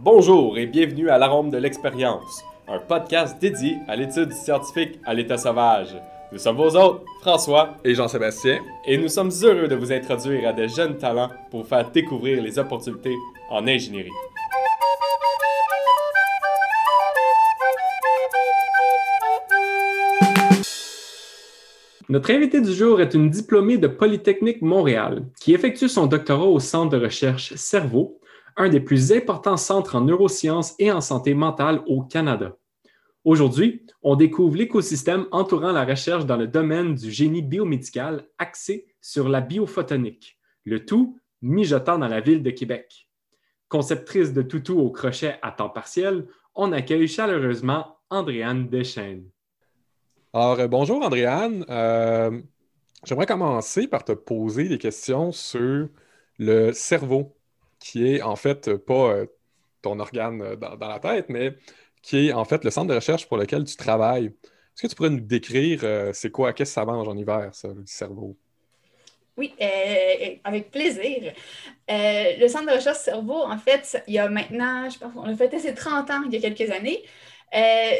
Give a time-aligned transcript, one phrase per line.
[0.00, 5.36] Bonjour et bienvenue à l'Arôme de l'expérience, un podcast dédié à l'étude scientifique à l'état
[5.36, 5.88] sauvage.
[6.30, 10.52] Nous sommes vos hôtes, François et Jean-Sébastien, et nous sommes heureux de vous introduire à
[10.52, 13.16] de jeunes talents pour faire découvrir les opportunités
[13.50, 14.12] en ingénierie.
[22.08, 26.60] Notre invité du jour est une diplômée de Polytechnique Montréal qui effectue son doctorat au
[26.60, 28.20] Centre de recherche Cerveau
[28.56, 32.56] un des plus importants centres en neurosciences et en santé mentale au Canada.
[33.24, 39.28] Aujourd'hui, on découvre l'écosystème entourant la recherche dans le domaine du génie biomédical axé sur
[39.28, 43.08] la biophotonique, le tout mijotant dans la ville de Québec.
[43.68, 49.28] Conceptrice de toutou au crochet à temps partiel, on accueille chaleureusement Andréane Deschênes.
[50.32, 51.64] Alors, euh, bonjour Andréane.
[51.68, 52.40] Euh,
[53.04, 55.88] j'aimerais commencer par te poser des questions sur
[56.38, 57.37] le cerveau
[57.78, 59.26] qui est en fait pas euh,
[59.82, 61.54] ton organe euh, dans, la tête, mais
[62.02, 64.26] qui est en fait le centre de recherche pour lequel tu travailles.
[64.26, 67.50] Est-ce que tu pourrais nous décrire euh, c'est quoi, qu'est-ce que ça mange en hiver,
[67.52, 68.36] ça, le cerveau?
[69.36, 69.54] Oui,
[70.42, 71.32] avec plaisir.
[71.88, 75.36] le Centre de recherche cerveau, en fait, il y a maintenant, je pense, on a
[75.36, 77.04] fêté ses 30 ans il y a quelques années.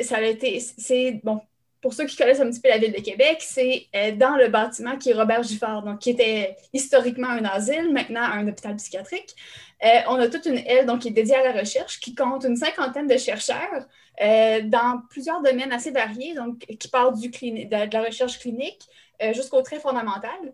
[0.03, 1.41] ça a été, c'est, bon,
[1.81, 4.97] pour ceux qui connaissent un petit peu la ville de Québec, c'est dans le bâtiment
[4.97, 9.37] qui est Robert Giffard, donc qui était historiquement un asile, maintenant un hôpital psychiatrique.
[9.85, 12.45] Euh, on a toute une aile donc, qui est dédiée à la recherche, qui compte
[12.45, 13.87] une cinquantaine de chercheurs
[14.21, 18.89] euh, dans plusieurs domaines assez variés, donc qui partent de, la recherche clinique
[19.23, 20.53] euh, jusqu'au très fondamental.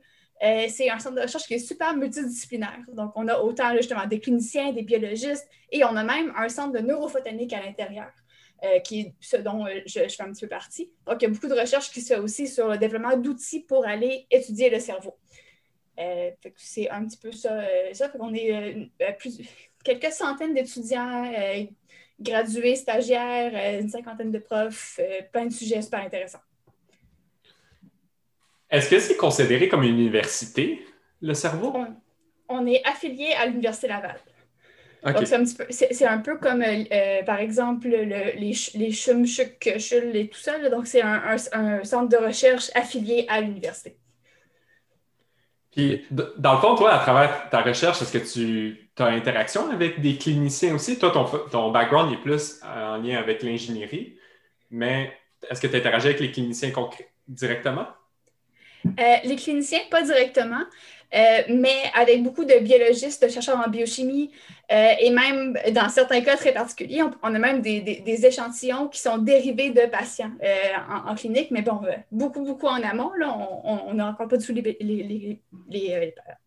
[0.68, 2.80] c'est un centre de recherche qui est super multidisciplinaire.
[2.92, 6.72] Donc, on a autant justement des cliniciens, des biologistes, et on a même un centre
[6.72, 8.10] de neurophotonique à l'intérieur.
[8.82, 10.90] Qui est ce dont je, je, fais un petit peu partie.
[11.06, 13.60] Donc, il y a beaucoup de recherches qui se fait aussi sur le développement d'outils
[13.60, 15.16] pour aller étudier le cerveau.
[15.98, 17.52] Euh, c'est un petit peu ça.
[17.52, 19.40] Euh, ça fait qu'on est euh, plus,
[19.84, 21.32] quelques centaines d'étudiants
[22.20, 25.00] gradués, stagiaires, une cinquantaine de profs,
[25.32, 26.40] plein de sujets super intéressants.
[28.70, 30.84] Est-ce que c'est considéré comme une université,
[31.20, 31.74] le cerveau?
[32.48, 34.16] On, est affilié à l'Université Laval.
[35.70, 36.64] C'est un, peu comme,
[37.26, 40.58] par exemple, le, les, les CHUM, CHUL et tout ça.
[40.70, 41.36] donc, c'est un,
[41.84, 43.96] centre de recherche affilié à l'université.
[45.72, 50.00] Puis, dans le fond, toi, à travers ta recherche, est-ce que tu as interaction avec
[50.00, 50.98] des cliniciens aussi?
[50.98, 54.16] Toi, ton, ton background est plus en lien avec l'ingénierie,
[54.70, 55.12] mais
[55.50, 56.72] est-ce que tu interagis avec les cliniciens
[57.28, 57.86] directement?
[58.86, 60.62] Euh, les cliniciens, pas directement.
[61.14, 64.32] Euh, mais avec beaucoup de biologistes, de chercheurs en biochimie
[64.72, 69.18] euh, et même dans certains cas très particuliers, on, a même des, échantillons qui sont
[69.18, 70.54] dérivés de patients euh,
[71.06, 73.12] en, clinique, mais bon, beaucoup, beaucoup en amont.
[73.18, 75.38] Là, on n'a encore pas du tout les,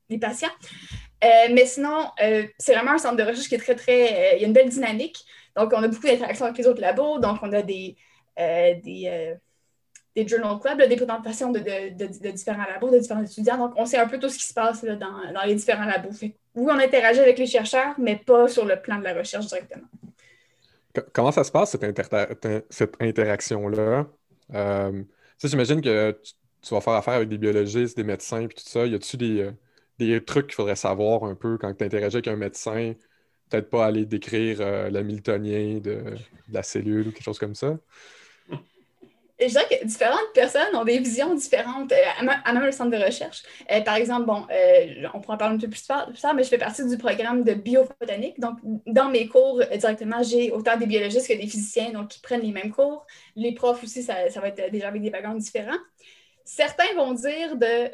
[0.09, 0.49] les, patients.
[1.21, 2.09] mais sinon,
[2.57, 4.35] c'est vraiment un centre de recherche qui est très, très.
[4.35, 5.23] il y a une belle dynamique.
[5.55, 7.19] Donc, on a beaucoup d'interactions avec les autres labos.
[7.19, 7.95] Donc, on a des,
[8.37, 9.37] des
[10.23, 13.57] des journal clubs, des présentations de, différents labos, de différents étudiants.
[13.57, 16.09] Donc, on sait un peu tout ce qui se passe dans, les différents labos.
[16.21, 19.87] oui, on interagit avec les chercheurs, mais pas sur le plan de la recherche directement.
[21.13, 21.77] Comment ça se passe,
[22.69, 24.07] cette, interaction-là?
[24.55, 25.03] Euh,
[25.43, 26.19] J'imagine que
[26.63, 28.87] tu, vas faire affaire avec des biologistes, des médecins, et tout ça.
[28.87, 29.51] Y a-tu des, euh,
[29.99, 32.93] des trucs qu'il faudrait savoir un peu quand tu interagis avec un médecin?
[33.49, 36.15] Peut-être pas aller décrire euh, l'hamiltonien de, de,
[36.51, 37.77] la cellule ou quelque chose comme ça?
[39.39, 43.03] Je dirais que différentes personnes ont des visions différentes euh, à même le centre de
[43.03, 43.43] recherche.
[43.71, 46.49] Euh, par exemple, bon, euh, on pourra en parler un peu plus tard, mais je
[46.49, 48.39] fais partie du programme de biophotonique.
[48.39, 52.41] Donc, dans mes cours, directement, j'ai autant des biologistes que des physiciens donc, qui prennent
[52.41, 53.05] les mêmes cours.
[53.35, 55.77] Les profs aussi, ça, va être déjà avec des backgrounds différents.
[56.43, 57.91] Certains vont dire de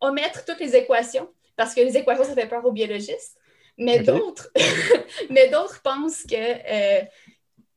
[0.00, 3.38] omettre toutes les équations parce que les équations, ça fait peur aux biologistes.
[3.78, 4.50] Mais d'autres,
[5.30, 7.04] mais d'autres pensent que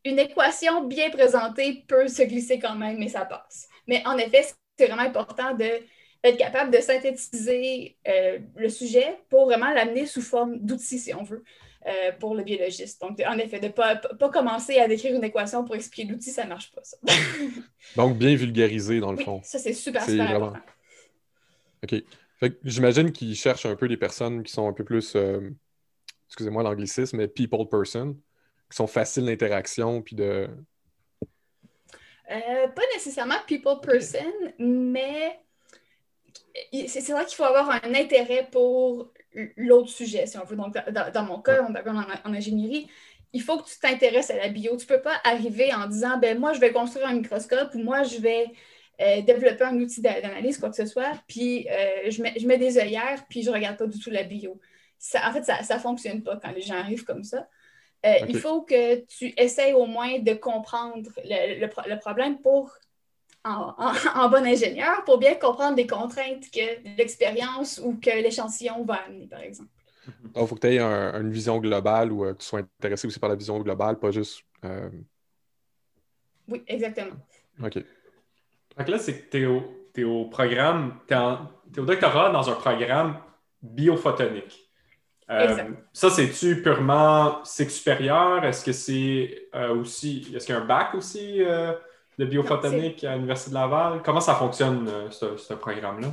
[0.06, 3.68] une équation bien présentée peut se glisser quand même, mais ça passe.
[3.88, 4.46] Mais en effet,
[4.78, 10.60] c'est vraiment important d'être capable de synthétiser euh, le sujet pour vraiment l'amener sous forme
[10.60, 11.44] d'outil, si on veut,
[11.86, 13.02] euh, pour le biologiste.
[13.02, 16.32] Donc, en effet, de ne pas, pas, commencer à décrire une équation pour expliquer l'outil,
[16.32, 16.98] ça ne marche pas, ça.
[17.96, 19.42] Donc, bien vulgariser, dans le fond.
[19.44, 20.60] Ça, c'est super, super important.
[21.84, 22.04] OK.
[22.64, 25.50] J'imagine qu'ils cherchent un peu des personnes qui sont un peu plus, euh,
[26.28, 28.16] excusez-moi l'anglicisme, mais people person
[28.70, 30.48] qui sont faciles d'interaction puis de.
[32.32, 35.40] Euh, pas nécessairement people person, mais
[36.88, 39.12] c'est vrai qu'il faut avoir un intérêt pour
[39.58, 40.56] l'autre sujet, si on veut.
[40.56, 40.76] Donc,
[41.14, 42.88] dans, mon cas, en, en, ingénierie,
[43.34, 44.78] il faut que tu t'intéresses à la bio.
[44.78, 47.80] Tu ne peux pas arriver en disant, ben moi, je vais construire un microscope ou
[47.80, 48.46] moi, je vais
[49.02, 52.58] euh, développer un outil d'analyse, quoi que ce soit, puis euh, je, mets, je, mets,
[52.58, 54.60] des œillères, puis je ne regarde pas du tout la bio.
[55.24, 57.48] En fait, ça ne fonctionne pas quand les gens arrivent comme ça.
[58.04, 62.72] Il faut que tu essaies au moins de comprendre le, le, problème pour,
[63.44, 63.74] en,
[64.16, 69.28] en, bon ingénieur, pour bien comprendre les contraintes que l'expérience ou que l'échantillon va amener,
[69.28, 69.70] par exemple.
[70.36, 73.30] Il faut que tu aies une vision globale ou que tu sois intéressé aussi par
[73.30, 74.44] la vision globale, pas juste.
[76.48, 77.16] Oui, exactement.
[77.64, 77.84] OK.
[78.78, 83.20] Donc là, c'est que tu es, au programme, tu es, au doctorat dans un programme
[83.62, 84.69] biophotonique.
[85.30, 88.44] Euh, ça, c'est-tu purement cycle supérieur?
[88.44, 90.28] Est-ce que c'est euh, aussi.
[90.36, 91.74] Est-ce qu'il y a un bac aussi euh,
[92.18, 94.02] de biophotonique à l'Université de Laval?
[94.04, 96.08] Comment ça fonctionne, ce, programme-là?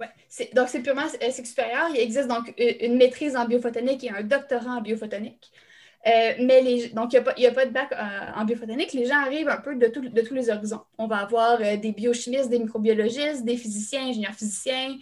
[0.00, 0.08] Ouais.
[0.54, 1.86] Donc, c'est purement cycle supérieur.
[1.94, 5.52] Il existe donc une maîtrise en biophotonique et un doctorat en biophotonique.
[6.04, 7.94] Mais les, donc, il n'y a, pas de bac
[8.34, 8.92] en biophotonique.
[8.92, 10.82] Les gens arrivent un peu de, de tous les horizons.
[10.96, 14.96] On va avoir des biochimistes, des microbiologistes, des physiciens, ingénieurs physiciens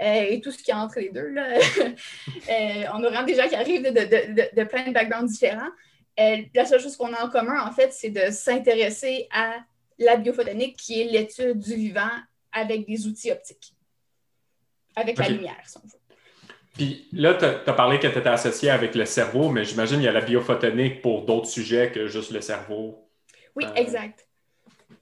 [0.00, 1.28] et tout ce qui est entre les deux.
[1.28, 1.48] Là.
[2.94, 3.90] on a vraiment des gens qui arrivent de,
[4.56, 5.70] de plein de backgrounds différents.
[6.16, 9.56] la seule chose qu'on a en commun, en fait, c'est de s'intéresser à
[9.98, 12.10] la biophotonique, qui est l'étude du vivant
[12.52, 13.74] avec des outils optiques,
[14.94, 15.98] avec la lumière, si on veut.
[16.74, 20.04] Puis là, tu as, parlé que tu étais associé avec le cerveau, mais j'imagine qu'il
[20.04, 23.10] y a la biophotonique pour d'autres sujets que juste le cerveau.
[23.56, 24.27] Oui, euh, exact.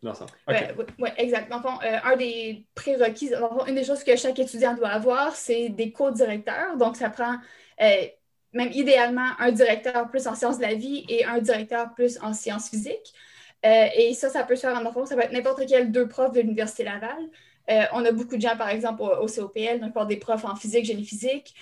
[0.07, 0.27] Dans ça.
[0.49, 1.51] Oui, exact.
[1.51, 3.33] Dans euh, un des prérequis,
[3.67, 6.77] une des choses que chaque étudiant doit avoir, c'est des co-directeurs.
[6.77, 7.37] Donc, ça prend
[7.83, 8.07] euh,
[8.53, 12.33] même idéalement un directeur plus en sciences de la vie et un directeur plus en
[12.33, 13.13] sciences physiques.
[13.65, 15.07] et ça, ça peut se faire en enfant.
[15.07, 17.29] Ça peut être n'importe quel deux profs de l'Université Laval.
[17.71, 20.85] Euh, on a beaucoup de gens, par exemple, au, COPL, donc des profs en physique,
[20.85, 21.55] génie physique,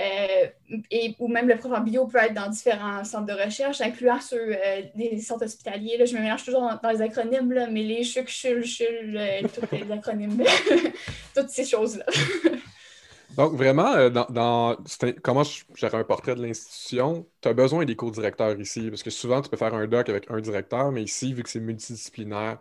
[0.00, 0.46] euh,
[0.90, 4.20] et, ou même le prof en bio peut être dans différents centres de recherche, incluant
[4.20, 5.98] ceux euh, des centres hospitaliers.
[5.98, 9.20] Là, je me mélange toujours dans, les acronymes, là, mais les CHUC, CHUL, CHUL,
[9.54, 10.42] tous les acronymes,
[11.34, 12.06] toutes ces choses-là.
[13.36, 14.76] Donc, vraiment, dans,
[15.22, 15.42] comment
[15.74, 19.48] j'aurais un portrait de l'institution, tu as besoin des co-directeurs ici, parce que souvent, tu
[19.48, 22.58] peux faire un doc avec un directeur, mais ici, vu que c'est multidisciplinaire,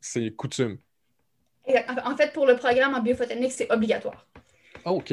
[0.00, 0.78] c'est coutume.
[2.04, 4.24] En fait, pour le programme en biophotonique, c'est obligatoire.
[4.84, 5.12] OK.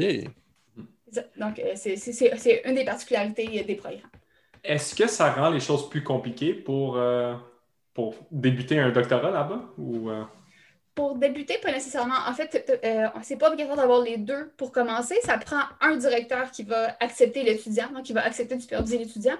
[1.37, 4.01] Donc, euh, c'est une des particularités des programmes.
[4.63, 7.33] Est-ce que ça rend les choses plus compliquées pour, euh,
[7.93, 9.61] pour débuter un doctorat là-bas?
[9.77, 10.23] Ou, euh?
[10.95, 12.17] Pour débuter, pas nécessairement.
[12.27, 12.79] En fait,
[13.21, 15.15] c'est pas obligatoire d'avoir les deux pour commencer.
[15.23, 19.37] Ça prend un directeur qui va accepter l'étudiant, donc qui va accepter de superviser l'étudiant.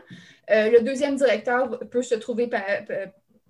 [0.48, 2.48] le deuxième directeur peut se trouver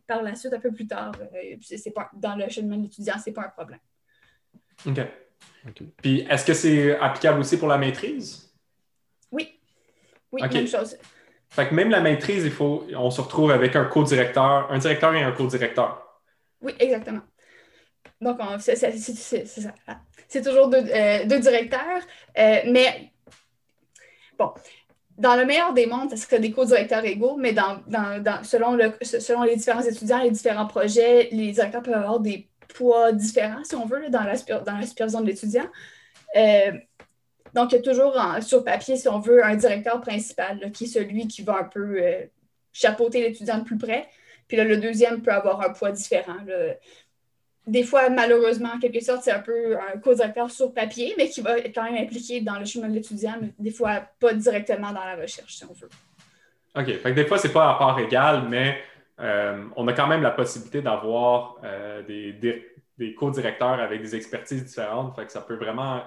[0.09, 3.13] par la suite, un peu plus tard, euh, c'est pas, dans le cheminement de l'étudiant,
[3.23, 3.79] ce n'est pas un problème.
[4.85, 4.99] OK.
[6.01, 8.51] Puis, est-ce que c'est applicable aussi pour la maîtrise?
[9.31, 9.59] Oui.
[10.31, 10.97] Oui, même chose.
[11.49, 15.13] Fait que même la maîtrise, il faut, on se retrouve avec un co-directeur, un directeur
[15.15, 16.21] et un co-directeur.
[16.61, 17.21] Oui, exactement.
[18.21, 18.89] Donc, c'est ça.
[20.27, 22.01] C'est toujours deux, euh, directeurs,
[22.37, 23.11] euh, mais
[24.37, 24.53] bon,
[25.17, 27.81] dans le meilleur des mondes, ça serait des co-directeurs égaux, mais dans,
[28.43, 33.11] selon, le, selon les différents étudiants, les différents projets, les directeurs peuvent avoir des poids
[33.11, 35.67] différents, si on veut, dans, la, dans la supervision de l'étudiant.
[36.35, 36.71] Euh,
[37.53, 40.87] donc, il y a toujours sur papier, si on veut, un directeur principal, qui est
[40.87, 42.25] celui qui va un peu euh,
[42.71, 44.07] chapeauter l'étudiant de plus près.
[44.47, 46.37] Puis là, le deuxième peut avoir un poids différent
[47.69, 51.41] des fois, malheureusement, en quelque sorte, c'est un peu un co-directeur sur papier, mais qui
[51.41, 54.91] va être quand même impliqué dans le chemin de l'étudiant, mais des fois pas directement
[54.91, 55.89] dans la recherche, si on veut.
[56.75, 56.85] OK.
[56.85, 58.77] Fait que des fois, c'est pas à part égale, mais
[59.19, 65.15] euh, on a quand même la possibilité d'avoir euh, des, co-directeurs avec des expertises différentes.
[65.15, 66.03] Fait que ça peut vraiment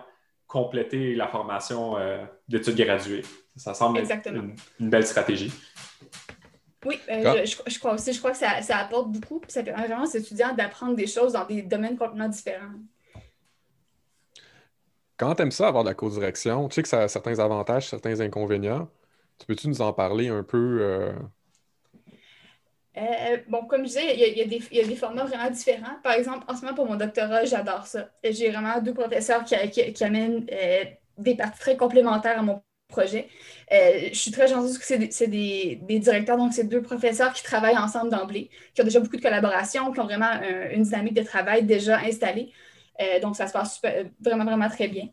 [0.46, 3.22] compléter la formation euh, d'études graduées.
[3.56, 4.28] Ça semble être
[4.80, 5.52] une belle stratégie.
[6.84, 8.12] Oui, euh, je, crois aussi.
[8.12, 9.40] Je crois que ça, apporte beaucoup.
[9.48, 12.72] ça permet vraiment aux étudiants d'apprendre des choses dans des domaines complètement différents.
[15.16, 17.88] Quand tu aimes ça, avoir de la co-direction, tu sais que ça a certains avantages,
[17.88, 18.88] certains inconvénients.
[19.38, 20.78] Tu peux-tu nous en parler un peu?
[20.80, 21.12] Euh?
[22.96, 25.96] Euh, bon, comme je disais, il y, a, des, formats vraiment différents.
[26.02, 28.10] Par exemple, en ce moment, pour mon doctorat, j'adore ça.
[28.22, 30.46] J'ai vraiment deux professeurs qui, amènent
[31.18, 33.28] des parties très complémentaires à mon projet.
[33.72, 37.78] Euh, je suis très chanceuse que c'est des, directeurs, donc c'est deux professeurs qui travaillent
[37.78, 41.64] ensemble d'emblée, qui ont déjà beaucoup de collaboration, qui ont vraiment une dynamique de travail
[41.64, 42.52] déjà installée.
[43.00, 43.80] Euh, donc, ça se passe
[44.20, 45.08] vraiment, vraiment très bien.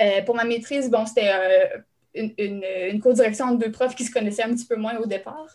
[0.00, 1.30] Euh, pour ma maîtrise, bon, c'était
[2.14, 5.46] une, une, co-direction de deux profs qui se connaissaient un petit peu moins au départ.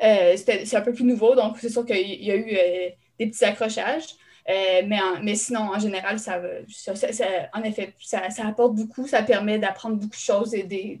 [0.00, 2.44] C'est un peu plus nouveau, donc c'est sûr qu'il y a eu
[3.18, 4.14] des petits accrochages.
[4.48, 6.40] mais, mais sinon, en général, ça,
[7.52, 11.00] en effet, ça, ça, apporte beaucoup, ça permet d'apprendre beaucoup de choses et des,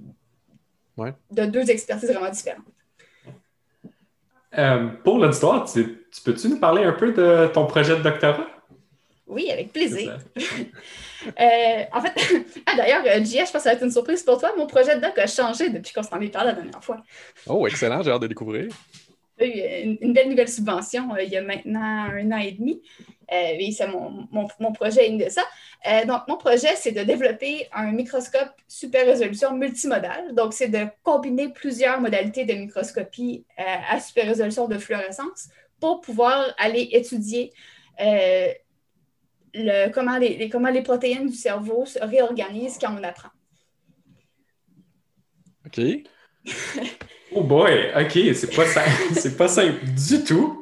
[1.30, 2.64] de deux expertises vraiment différentes.
[4.58, 8.46] Euh, pour l'auditoire, tu, tu peux-tu nous parler un peu de ton projet de doctorat?
[9.26, 10.18] Oui, avec plaisir.
[11.40, 14.22] Euh, en fait, ah, d'ailleurs, euh, JS, je pense que ça va être une surprise
[14.22, 14.52] pour toi.
[14.56, 16.98] Mon projet de doc a changé depuis qu'on s'en est parlé la dernière fois.
[17.46, 18.68] Oh, excellent, j'ai hâte de découvrir.
[19.40, 22.80] Eu une, belle nouvelle subvention il y a maintenant un an et demi.
[23.30, 25.42] oui, c'est mon, mon, projet de ça.
[26.06, 30.34] donc, mon projet, c'est de développer un microscope super résolution multimodal.
[30.34, 35.48] Donc, c'est de combiner plusieurs modalités de microscopie à super résolution de fluorescence
[35.80, 37.52] pour pouvoir aller étudier
[39.54, 43.28] le, comment, les, comment les protéines du cerveau se réorganisent quand on apprend.
[45.66, 45.80] OK.
[47.32, 48.64] oh boy, OK, c'est pas,
[49.14, 50.58] c'est pas simple du tout.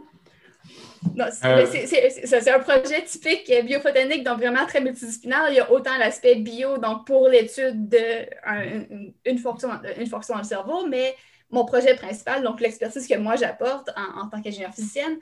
[1.18, 1.66] Euh.
[1.66, 5.46] c'est un projet typique biophotonique, donc vraiment très multidisciplinaire.
[5.48, 10.40] Il y a autant l'aspect bio, donc pour l'étude d'une une, fonction, une fonction dans
[10.40, 11.14] le cerveau, mais
[11.50, 15.18] mon projet principal, donc l'expertise que moi j'apporte en, tant qu'ingénieur physicienne,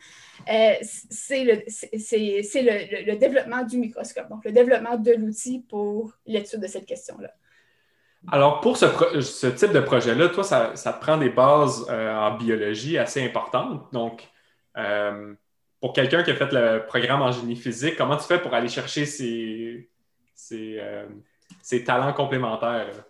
[0.49, 6.87] euh, c'est le, développement du microscope, donc le développement de l'outil pour l'étude de cette
[6.87, 7.31] question-là.
[8.31, 12.99] Alors, pour ce, type de projet-là, toi, ça, te prend des bases euh, en biologie
[12.99, 13.93] assez importantes.
[13.93, 14.29] Donc,
[14.77, 15.35] euh,
[15.81, 18.69] pour quelqu'un qui a fait le programme en génie physique, comment tu fais pour aller
[18.69, 19.89] chercher ces,
[20.35, 23.05] ces talents complémentaires?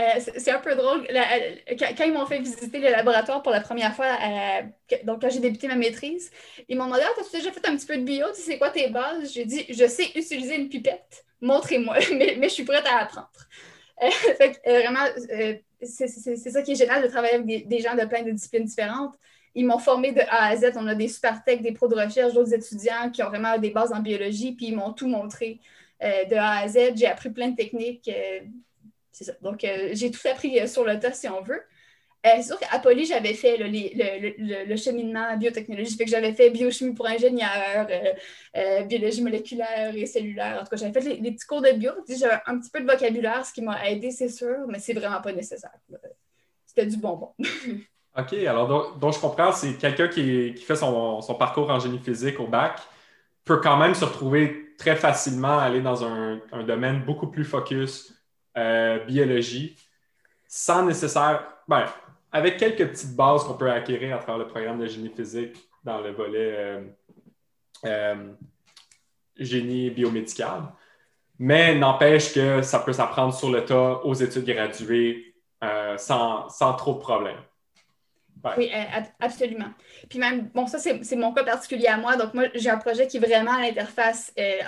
[0.00, 1.06] Euh, c'est un peu drôle.
[1.10, 5.30] Euh, quand, ils m'ont fait visiter le laboratoire pour la première fois, euh, donc quand
[5.30, 6.30] j'ai débuté ma maîtrise,
[6.68, 8.26] ils m'ont demandé ah, As-tu déjà fait un petit peu de bio?
[8.34, 9.32] Tu sais quoi tes bases?
[9.32, 13.28] J'ai dit Je sais utiliser une pipette, montrez-moi, mais, je suis prête à apprendre.
[14.64, 15.04] vraiment,
[15.82, 19.14] c'est ça qui est génial de travailler avec des, gens de plein de disciplines différentes.
[19.54, 20.72] Ils m'ont formé de A à Z.
[20.76, 23.70] On a des super techs, des pros de recherche, d'autres étudiants qui ont vraiment des
[23.70, 25.58] bases en biologie, puis ils m'ont tout montré
[26.00, 26.92] de A à Z.
[26.94, 28.08] J'ai appris plein de techniques
[29.12, 29.32] c'est ça.
[29.42, 31.62] Donc, euh, j'ai tout appris euh, sur le tas, si on veut.
[32.26, 36.94] Euh, c'est sûr qu'à Poly, j'avais fait le, cheminement biotechnologie, fait que j'avais fait biochimie
[36.94, 37.86] pour ingénieur,
[38.86, 40.58] biologie moléculaire et cellulaire.
[40.60, 41.92] En tout cas, j'avais fait les, petits cours de bio.
[42.06, 45.22] J'avais un petit peu de vocabulaire, ce qui m'a aidé, c'est sûr, mais c'est vraiment
[45.22, 45.72] pas nécessaire.
[46.66, 47.30] C'était du bonbon.
[48.18, 52.46] OK, alors donc, je comprends, c'est quelqu'un qui, fait son, parcours en génie physique au
[52.46, 52.80] bac
[53.46, 58.19] peut quand même se retrouver très facilement aller dans un, un domaine beaucoup plus focus
[58.56, 59.76] euh, biologie,
[60.46, 61.86] sans nécessaire, ben,
[62.32, 66.00] avec quelques petites bases qu'on peut acquérir à travers le programme de génie physique dans
[66.00, 66.84] le volet euh,
[67.84, 68.32] euh,
[69.36, 70.62] génie biomédical.
[71.38, 75.34] Mais n'empêche que ça peut s'apprendre sur le tas aux études graduées
[75.96, 77.40] sans, sans trop de problèmes.
[78.56, 79.70] Oui, euh, absolument.
[80.08, 82.16] Puis même, bon, ça, c'est mon cas particulier à moi.
[82.16, 84.58] Donc, moi, j'ai un projet qui est vraiment à l'interface, euh,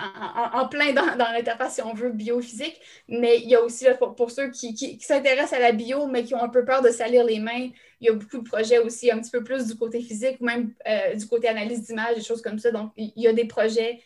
[0.53, 2.81] en, plein dans, l'interface, si on veut, biophysique.
[3.09, 3.87] Mais il y a aussi,
[4.17, 7.25] pour, ceux qui, s'intéressent à la bio, mais qui ont un peu peur de salir
[7.25, 10.01] les mains, il y a beaucoup de projets aussi un petit peu plus du côté
[10.01, 12.71] physique ou même euh, du côté analyse d'image, des choses comme ça.
[12.71, 14.01] Donc, il y a des projets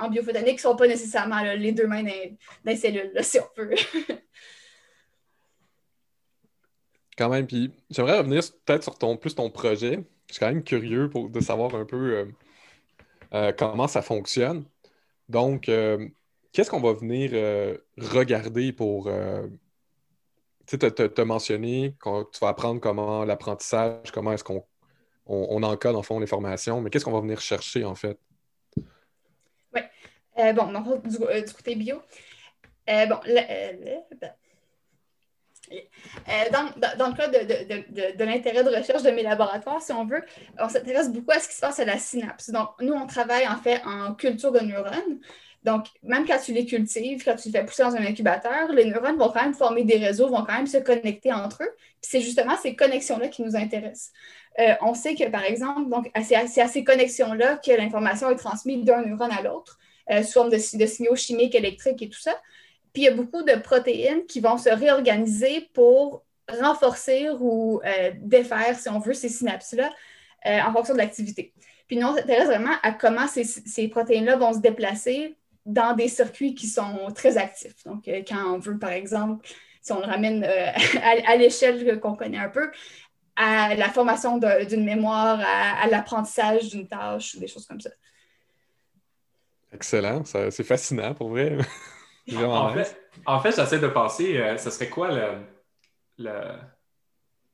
[0.00, 2.12] en biophotonique qui ne sont pas nécessairement les deux mains dans,
[2.64, 3.74] dans là, si on peut.
[7.16, 10.04] Quand même, puis j'aimerais revenir peut-être sur ton, plus ton projet.
[10.28, 12.24] Je suis quand même curieux pour, de savoir un peu euh,
[13.34, 14.64] euh, comment ça fonctionne.
[15.28, 16.08] Donc, euh,
[16.52, 17.30] qu'est-ce qu'on va venir
[17.96, 19.08] regarder pour.
[20.66, 24.64] tu tu as mentionné que tu vas apprendre comment l'apprentissage, comment est-ce qu'on
[25.26, 28.18] on, encode en fond les formations, mais qu'est-ce qu'on va venir chercher en fait?
[29.72, 29.80] Oui.
[30.54, 30.66] bon,
[30.98, 32.02] du, du, côté bio.
[32.86, 33.72] bon, euh,
[36.52, 40.22] dans, le cas de, l'intérêt de recherche de mes laboratoires, si on veut,
[40.58, 42.50] on s'intéresse beaucoup à ce qui se passe à la synapse.
[42.50, 45.20] Donc, nous, on travaille en fait en culture de neurones.
[45.64, 48.84] Donc, même quand tu les cultives, quand tu les fais pousser dans un incubateur, les
[48.84, 51.70] neurones vont quand même former des réseaux, vont quand même se connecter entre eux.
[52.02, 54.12] C'est justement ces connexions-là qui nous intéressent.
[54.58, 55.90] Euh, on sait que, par exemple,
[56.22, 59.78] c'est à, ces connexions-là que l'information est transmise d'un neurone à l'autre,
[60.10, 62.38] euh, sous forme de signaux chimiques, électriques et tout ça.
[62.94, 68.12] Puis il y a beaucoup de protéines qui vont se réorganiser pour renforcer ou euh,
[68.18, 69.90] défaire, si on veut, ces synapses-là
[70.46, 71.52] euh, en fonction de l'activité.
[71.88, 75.34] Puis nous, on s'intéresse vraiment à comment ces, protéines-là vont se déplacer
[75.66, 77.82] dans des circuits qui sont très actifs.
[77.84, 79.44] Donc, euh, quand on veut, par exemple,
[79.82, 80.44] si on le ramène
[81.02, 82.70] à, l'échelle qu'on connaît un peu,
[83.34, 87.90] à la formation d'une mémoire, à, l'apprentissage d'une tâche, des choses comme ça.
[89.72, 91.58] Excellent, c'est fascinant pour vrai.
[93.26, 95.10] En fait, j'essaie de penser, euh, ce serait quoi
[96.18, 96.32] le,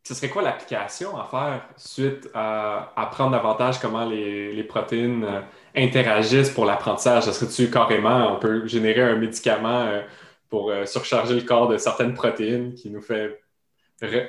[0.05, 5.41] ce serait quoi l'application à faire suite à apprendre davantage comment les, protéines euh,
[5.77, 7.29] interagissent pour l'apprentissage?
[7.29, 10.03] Est-ce que tu carrément, on peut générer un médicament euh,
[10.49, 13.41] pour surcharger le corps de certaines protéines qui nous fait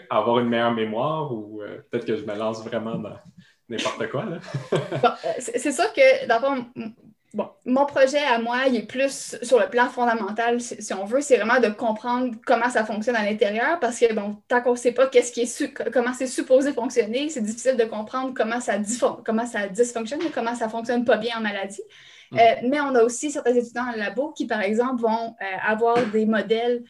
[0.07, 3.15] avoir une meilleure mémoire ou peut-être que je me lance vraiment dans
[3.67, 4.25] n'importe quoi?
[5.39, 6.57] c'est sûr que, d'abord,
[7.33, 11.21] bon, mon projet à moi, il est plus sur le plan fondamental, si on veut,
[11.21, 14.77] c'est vraiment de comprendre comment ça fonctionne à l'intérieur, parce que, bon, tant qu'on ne
[14.77, 18.73] sait pas qu'est-ce qui est comment c'est supposé fonctionner, c'est difficile de comprendre comment ça,
[19.25, 21.83] comment ça dysfonctionne, comment ça fonctionne pas bien en maladie.
[22.31, 22.39] Mm.
[22.39, 25.97] Euh, mais on a aussi certains étudiants en labo qui, par exemple, vont euh, avoir
[26.07, 26.83] des modèles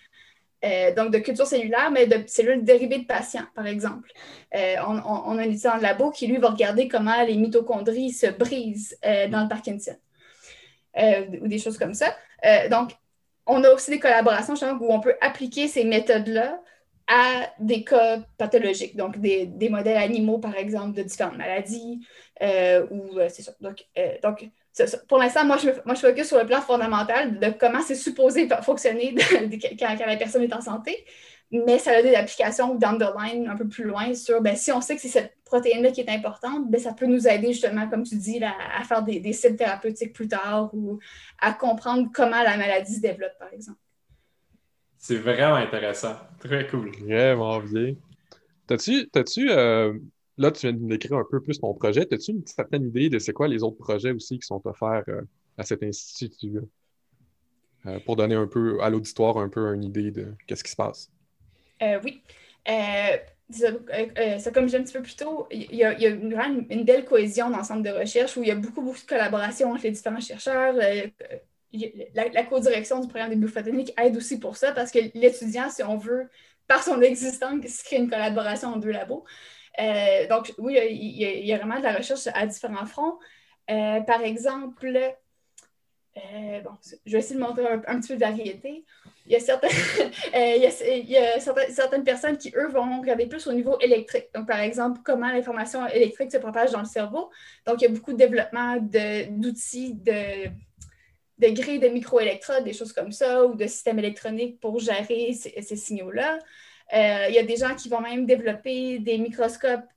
[0.64, 4.12] euh, donc de culture cellulaire, mais de cellules dérivées de patients, par exemple.
[4.54, 8.28] On, on, a un étudiant en labo qui, lui, va regarder comment les mitochondries se
[8.28, 9.96] brisent dans le Parkinson.
[10.98, 12.16] Euh, ou des choses comme ça.
[12.46, 12.92] Euh, donc,
[13.46, 16.60] on a aussi des collaborations où on peut appliquer ces méthodes-là
[17.08, 22.06] à des cas pathologiques, donc des, modèles animaux, par exemple, de différentes maladies,
[22.42, 23.20] euh, ou.
[23.62, 23.86] Donc,
[24.22, 24.52] donc
[25.08, 28.48] pour l'instant, moi je, moi, je focus sur le plan fondamental de comment c'est supposé
[28.64, 29.16] fonctionner
[29.80, 31.06] quand, la personne est en santé
[31.52, 34.72] mais ça a des applications down the line un peu plus loin sur ben, si
[34.72, 37.90] on sait que c'est cette protéine-là qui est importante, ben, ça peut nous aider justement,
[37.90, 41.00] comme tu dis, à faire des, des cibles thérapeutiques plus tard ou
[41.40, 43.80] à comprendre comment la maladie se développe, par exemple.
[44.98, 46.16] C'est vraiment intéressant.
[46.40, 46.92] Très cool.
[47.02, 47.96] Vraiment bien.
[48.68, 49.98] T'as-tu, t'as-tu euh,
[50.38, 52.08] là, tu viens de décrire un peu plus ton projet.
[52.14, 55.22] As-tu une certaine idée de c'est quoi les autres projets aussi qui sont offerts euh,
[55.58, 56.60] à cet institut
[57.88, 60.76] euh, pour donner un peu à l'auditoire un peu une idée de qu'est-ce qui se
[60.76, 61.12] passe?
[61.82, 62.24] Euh, oui.
[62.70, 63.18] Euh,
[64.18, 66.06] euh, ça, comme je disais un petit peu plus tôt, il y a, il y
[66.06, 69.06] a une, une, belle cohésion dans de recherche où il y a beaucoup, beaucoup de
[69.06, 70.74] collaboration entre les différents chercheurs.
[70.74, 75.84] La, la co-direction du programme des biophotoniques aide aussi pour ça parce que l'étudiant, si
[75.84, 76.30] on veut,
[76.68, 79.26] par son existence, crée une collaboration en deux labos.
[80.30, 83.20] donc, oui, il y, a, vraiment de la recherche à différents fronts.
[83.68, 84.88] par exemple,
[86.16, 86.72] bon,
[87.06, 88.86] je vais essayer de montrer un, petit peu de variété
[89.26, 89.70] il y a, certaines,
[90.36, 94.30] euh, certaines, personnes qui, eux, vont regarder plus au niveau électrique.
[94.34, 97.30] Donc, par exemple, comment l'information électrique se propage dans le cerveau.
[97.66, 100.48] Donc, il y a beaucoup de développement d'outils, de,
[101.38, 105.76] de, grilles de microélectrodes, des choses comme ça, ou de systèmes électroniques pour gérer ces,
[105.76, 106.40] signaux-là.
[106.94, 109.88] Euh, il y a des gens qui vont même développer des microscopes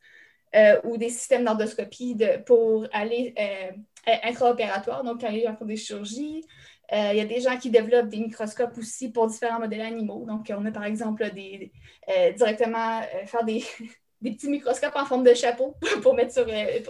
[0.55, 2.17] euh, ou des systèmes d'endoscopie
[2.47, 3.35] pour aller
[4.23, 6.45] intraopératoire, donc quand les gens font des chirurgies.
[6.93, 10.25] Euh, il y a des gens qui développent des microscopes aussi pour différents modèles animaux.
[10.27, 11.73] Donc, on a par exemple des,
[12.09, 13.65] euh, directement euh, faire des,
[14.23, 16.47] petits microscopes en forme de chapeau pour mettre, sur,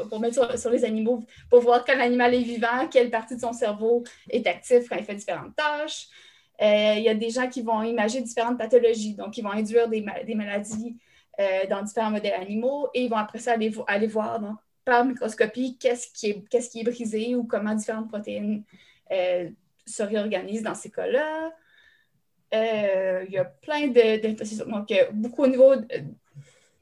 [0.09, 3.53] pour mettre sur, les animaux, pour voir quand l'animal est vivant, quelle partie de son
[3.53, 6.07] cerveau est active quand il fait différentes tâches.
[6.61, 10.05] il y a des gens qui vont imager différentes pathologies, donc ils vont induire des,
[10.25, 10.97] des maladies
[11.69, 13.57] dans différents modèles animaux et ils vont après ça
[13.89, 14.41] aller voir
[14.85, 18.65] par microscopie qu'est-ce qui, est, qu'est-ce qui est brisé ou comment différentes protéines
[19.87, 21.53] se réorganise dans ces cas-là.
[22.55, 25.75] Euh, il y a plein de, Donc, beaucoup au niveau.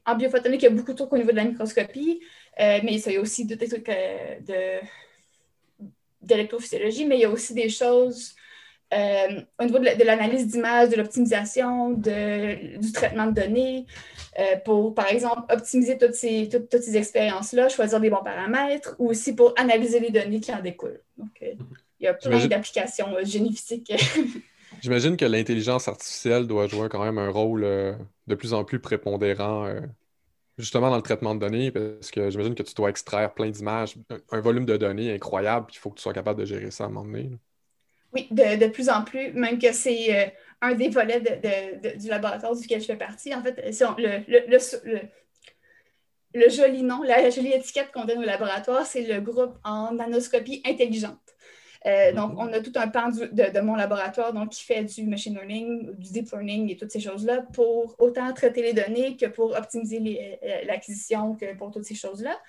[0.05, 2.21] en biophotonique, il y a beaucoup de trucs au niveau de la microscopie,
[2.59, 4.81] euh, mais il y a aussi des trucs euh,
[6.21, 8.35] d'électrophysiologie, mais il y a aussi des choses
[9.59, 13.85] au niveau de l'analyse d'image, de l'optimisation, du traitement de données,
[14.65, 19.09] pour, par exemple, optimiser toutes ces, toutes, toutes ces expériences-là, choisir des bons paramètres, ou
[19.09, 21.01] aussi pour analyser les données qui en découlent.
[21.17, 21.41] Donc,
[22.03, 23.93] il y a plein d'applications euh, génifiques.
[24.81, 27.93] J'imagine que l'intelligence artificielle doit jouer quand même un rôle euh,
[28.27, 29.79] de plus en plus prépondérant euh,
[30.57, 33.95] justement dans le traitement de données, parce que j'imagine que tu dois extraire plein d'images,
[34.31, 36.83] un, volume de données incroyable, puis il faut que tu sois capable de gérer ça
[36.83, 37.31] à un moment donné.
[38.13, 41.21] Oui, de, plus en plus, même que c'est un des volets
[41.97, 43.33] du laboratoire duquel je fais partie.
[43.33, 43.59] En fait,
[43.97, 44.99] le,
[46.33, 50.61] le, joli nom, la jolie étiquette qu'on donne au laboratoire, c'est le groupe en nanoscopie
[50.65, 51.19] intelligente.
[51.85, 55.33] Euh, donc, on a tout un pan de, mon laboratoire donc, qui fait du machine
[55.33, 59.55] learning, du deep learning et toutes ces choses-là pour autant traiter les données que pour
[59.57, 62.39] optimiser euh, l'acquisition, que pour toutes ces choses-là.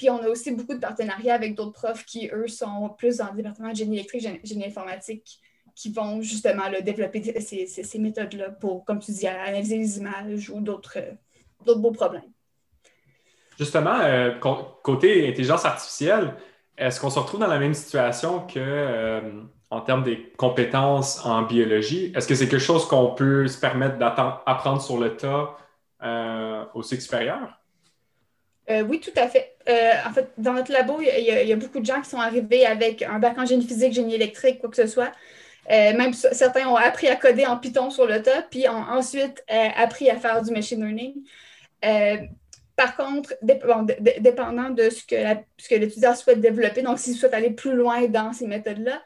[0.00, 3.26] Puis, on a aussi beaucoup de partenariats avec d'autres profs qui, eux, sont plus dans
[3.32, 5.38] le département de génie électrique, génie informatique,
[5.76, 11.00] qui vont justement développer ces, méthodes-là pour, comme tu dis, analyser les images ou d'autres
[11.66, 12.32] beaux problèmes.
[13.58, 16.32] Justement, euh, côté intelligence artificielle,
[16.78, 19.20] est-ce qu'on se retrouve dans la même situation que euh,
[19.68, 22.10] en termes des compétences en biologie?
[22.16, 25.58] Est-ce que c'est quelque chose qu'on peut se permettre d'apprendre sur le tas
[26.02, 27.59] euh, au cycle supérieur?
[28.68, 29.54] Euh, oui, tout à fait.
[30.06, 33.02] en fait, dans notre labo, il y, a beaucoup de gens qui sont arrivés avec
[33.02, 35.12] un bac en génie physique, génie électrique, quoi que ce soit.
[35.68, 40.10] même certains ont appris à coder en Python sur le tas, puis ont ensuite appris
[40.10, 41.14] à faire du machine learning.
[42.80, 48.06] Par contre, dépendant de ce que, l'étudiant souhaite développer, donc s'il souhaite aller plus loin
[48.06, 49.02] dans ces méthodes-là,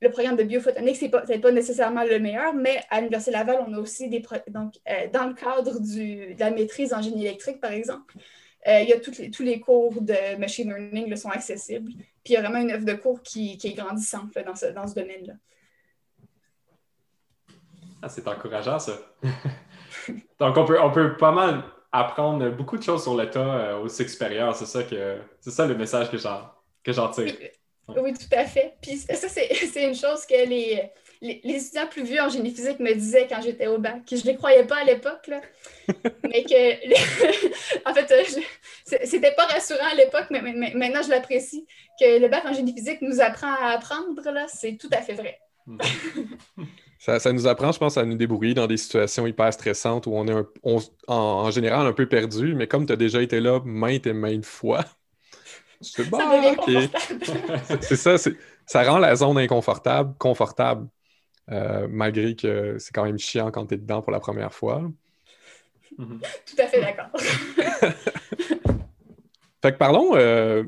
[0.00, 3.72] le programme de biophotonique, ce n'est pas, nécessairement le meilleur, mais à l'Université Laval, on
[3.74, 4.24] a aussi des.
[4.48, 8.12] Donc, euh, dans le cadre de la maîtrise en génie électrique, par exemple,
[8.68, 11.92] Euh, il y a les, tous les cours de machine learning là, sont accessibles.
[11.92, 14.86] Puis il y a vraiment une œuvre de cours qui, est grandissante dans ce, dans
[14.86, 15.34] ce domaine-là.
[18.00, 18.92] Ah, c'est encourageant, ça.
[20.38, 23.88] Donc, on peut, on peut pas mal apprendre beaucoup de choses sur l'État euh, au
[23.88, 24.54] cycle supérieur.
[24.56, 26.50] C'est ça, que, c'est ça le message que j'en,
[26.82, 27.34] que j'en tire.
[27.88, 28.76] Oui, tout à fait.
[28.80, 29.48] Puis ça, c'est,
[29.88, 30.90] une chose que les,
[31.22, 34.22] les, étudiants plus vieux en génie physique me disaient quand j'étais au bac, que je
[34.22, 35.30] ne les croyais pas à l'époque,
[36.24, 38.24] mais que, en fait, euh,
[39.04, 40.42] c'était pas rassurant à l'époque, mais,
[40.74, 41.64] maintenant je l'apprécie,
[41.98, 45.14] que le bac en génie physique nous apprend à apprendre, là, c'est tout à fait
[45.14, 45.38] vrai.
[46.98, 50.28] Ça, nous apprend, je pense, à nous débrouiller dans des situations hyper stressantes où on
[50.28, 50.34] est
[51.08, 54.46] en, général un peu perdu, mais comme tu as déjà été là maintes et maintes
[54.46, 54.84] fois,
[55.80, 56.04] c'est
[57.96, 58.16] ça,
[58.66, 60.86] ça rend la zone inconfortable confortable,
[61.50, 64.90] euh, malgré que c'est quand même chiant quand tu es dedans pour la première fois.
[65.98, 67.10] Tout à fait d'accord.
[69.62, 70.64] Fait que parlons, euh,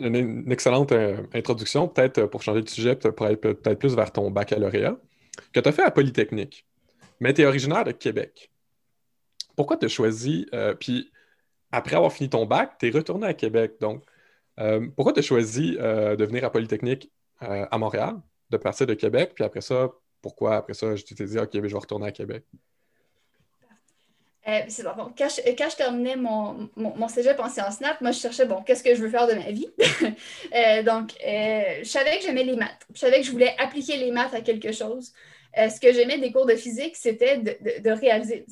[0.00, 4.32] une, excellente euh, introduction, peut-être pour changer de sujet, pour être peut-être plus vers ton
[4.32, 4.96] baccalauréat
[5.52, 6.66] que tu as fait à Polytechnique,
[7.20, 8.50] mais tu es originaire de Québec.
[9.56, 11.10] Pourquoi tu as choisi, euh, puis
[11.72, 13.74] après avoir fini ton bac, tu es retourné à Québec.
[13.80, 14.04] Donc,
[14.60, 18.16] euh, pourquoi tu as choisi euh, de venir à Polytechnique à Montréal,
[18.50, 19.90] de partir de Québec, puis après ça,
[20.22, 22.44] pourquoi après ça, je t'ai dit, OK, je vais retourner à Québec?
[24.68, 25.12] c'est bon.
[25.16, 28.94] Quand je, terminais mon, mon, cégep en sciences nat, moi, je cherchais, bon, qu'est-ce que
[28.94, 29.68] je veux faire de ma vie?
[30.84, 32.86] donc, je savais que j'aimais les maths.
[32.94, 35.12] Je savais que je voulais appliquer les maths à quelque chose.
[35.56, 38.44] Euh, ce que j'aimais des cours de physique, c'était de, réaliser.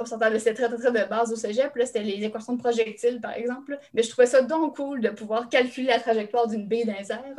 [0.00, 3.20] on s'entend de très, très, très de base au cégep, c'était les équations de projectiles,
[3.20, 3.78] par exemple.
[3.94, 7.34] Mais je trouvais ça donc cool de pouvoir calculer la trajectoire d'une baie d'un air,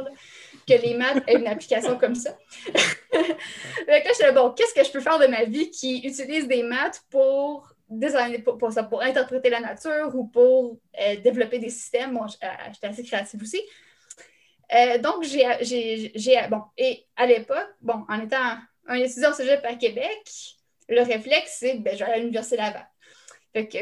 [0.68, 2.38] que les maths aient une application comme ça.
[3.14, 6.64] Donc là, je bon, qu'est-ce que je peux faire de ma vie qui utilise des
[6.64, 7.70] maths pour
[8.58, 12.14] pour, ça, pour interpréter la nature ou pour euh, développer des systèmes?
[12.14, 13.62] Moi, euh, j'étais assez créative aussi.
[15.02, 16.48] donc, j'ai.
[16.50, 18.56] Bon, et à l'époque, bon, en étant
[18.88, 20.58] un étudiant cégep à Québec,
[20.90, 22.88] le réflexe, c'est ben, je vais à l'Université Laval.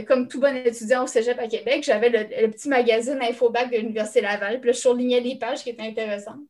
[0.07, 4.21] comme tout bon étudiant au cégep à Québec, j'avais le, petit magazine Infobac de l'Université
[4.21, 6.49] Laval, puis là, je surlignais des pages qui étaient intéressantes.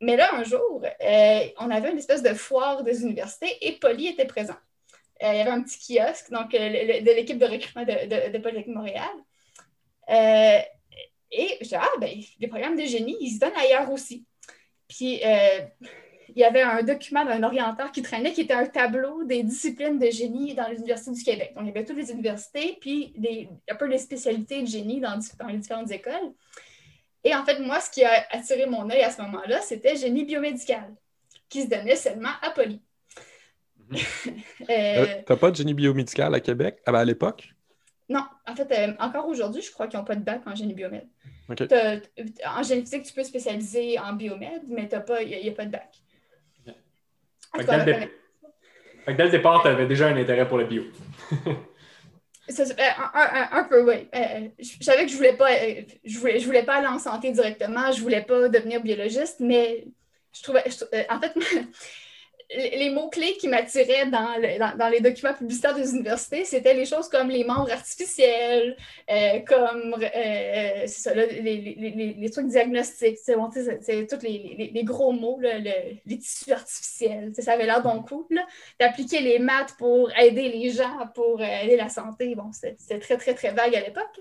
[0.00, 4.08] Mais là, un jour, euh, on avait une espèce de foire des universités et Poly
[4.08, 4.56] était présent.
[5.22, 8.38] Euh, il y avait un petit kiosque donc, euh, de l'équipe de recrutement de, de,
[8.38, 9.08] Polytechnique Montréal.
[10.08, 14.24] et je disais, ah, ben, les programmes de génie, ils se donnent ailleurs aussi.
[14.86, 15.20] Puis,
[16.34, 19.98] il y avait un document d'un orienteur qui traînait qui était un tableau des disciplines
[19.98, 21.52] de génie dans l'Université du Québec.
[21.54, 23.14] Donc, il y avait toutes les universités, puis
[23.70, 26.32] un peu les spécialités de génie dans, les différentes écoles.
[27.24, 30.24] Et en fait, moi, ce qui a attiré mon œil à ce moment-là, c'était génie
[30.24, 30.94] biomédical,
[31.48, 32.80] qui se donnait seulement à Poly.
[34.68, 36.78] Euh, T'as pas de génie biomédical à Québec?
[36.84, 37.48] À l'époque?
[38.10, 40.74] Non, en fait, euh, encore aujourd'hui, je crois qu'ils n'ont pas de bac en génie
[40.74, 41.06] bioméd.
[41.48, 46.02] En génie physique, tu peux spécialiser en bioméd, mais il n'y a, pas de bac.
[47.56, 50.84] Fait dès, le départ, tu avais déjà un intérêt pour le bio.
[52.48, 54.08] un, peu, oui.
[54.14, 56.98] Euh, je savais que je voulais pas, euh, je voulais, je voulais pas aller en
[56.98, 59.86] santé directement, je voulais pas devenir biologiste, mais
[60.32, 61.34] je trouvais, euh, en fait,
[62.50, 67.44] les mots-clés qui m'attiraient dans, les documents publicitaires des universités, c'était les choses comme les
[67.44, 68.76] membres artificiels,
[69.10, 70.86] euh, comme euh,
[71.42, 73.36] les, trucs diagnostiques, c'est
[74.06, 77.32] tous les, gros mots, les tissus artificiels.
[77.38, 78.40] Ça avait l'air donc cool
[78.80, 82.34] d'appliquer les maths pour aider les gens, pour aider la santé.
[82.34, 84.20] Bon, c'était très, très, très vague à l'époque.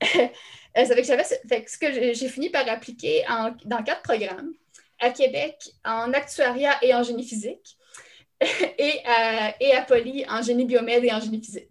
[0.74, 3.22] ça fait que j'avais ce que j'ai fini par appliquer
[3.66, 4.54] dans quatre programmes
[5.00, 7.76] à Québec en actuariat et en génie physique
[8.78, 11.68] et à, et Poly en génie biomède et en génie physique.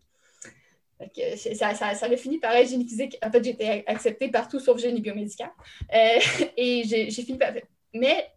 [1.55, 3.17] ça, ça, ça, avait fini par être génie physique.
[3.23, 5.51] En fait, été acceptée partout sauf génie biomédical.
[5.93, 6.19] Euh,
[6.57, 7.51] et j'ai fini par.
[7.93, 8.29] Mais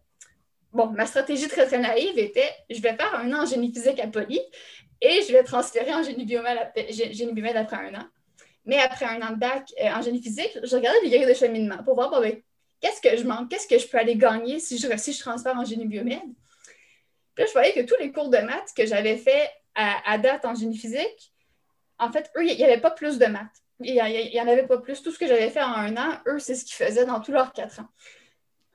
[0.71, 3.99] bon, ma stratégie très, très naïve était je vais faire un an en génie physique
[3.99, 4.41] à Poly
[5.01, 8.05] et je vais transférer en génie biomède, génie biomède après un an.
[8.65, 11.33] Mais après un an de bac euh, en génie physique, je regardais les grilles de
[11.33, 12.41] cheminement pour voir bon, ben,
[12.83, 15.55] qu'est-ce que je manque, qu'est-ce que je peux aller gagner si je, si je transfère
[15.57, 16.19] en génie biomède.
[17.33, 20.45] Puis là, je voyais que tous les cours de maths que j'avais fait à, date
[20.45, 21.33] en génie physique,
[21.97, 23.63] en fait, eux, il n'y avait pas plus de maths.
[23.79, 25.01] Il n'y en avait pas plus.
[25.01, 27.31] Tout ce que j'avais fait en un an, eux, c'est ce qu'ils faisaient dans tous
[27.31, 27.87] leurs quatre ans.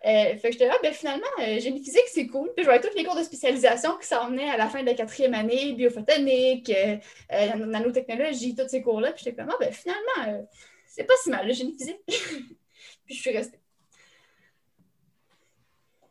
[0.07, 2.51] Euh, fait que j'étais là, ben, finalement, euh, génie physique, c'est cool.
[2.55, 4.87] Puis je voyais tous les cours de spécialisation qui s'en venaient à la fin de
[4.87, 9.13] la quatrième année, biophotonique, euh, nanotechnologie, tous ces cours-là.
[9.13, 10.47] Puis j'étais comme, ah, ben, finalement,
[10.87, 12.01] c'est pas si mal, le génie physique.
[12.07, 13.59] puis je suis restée.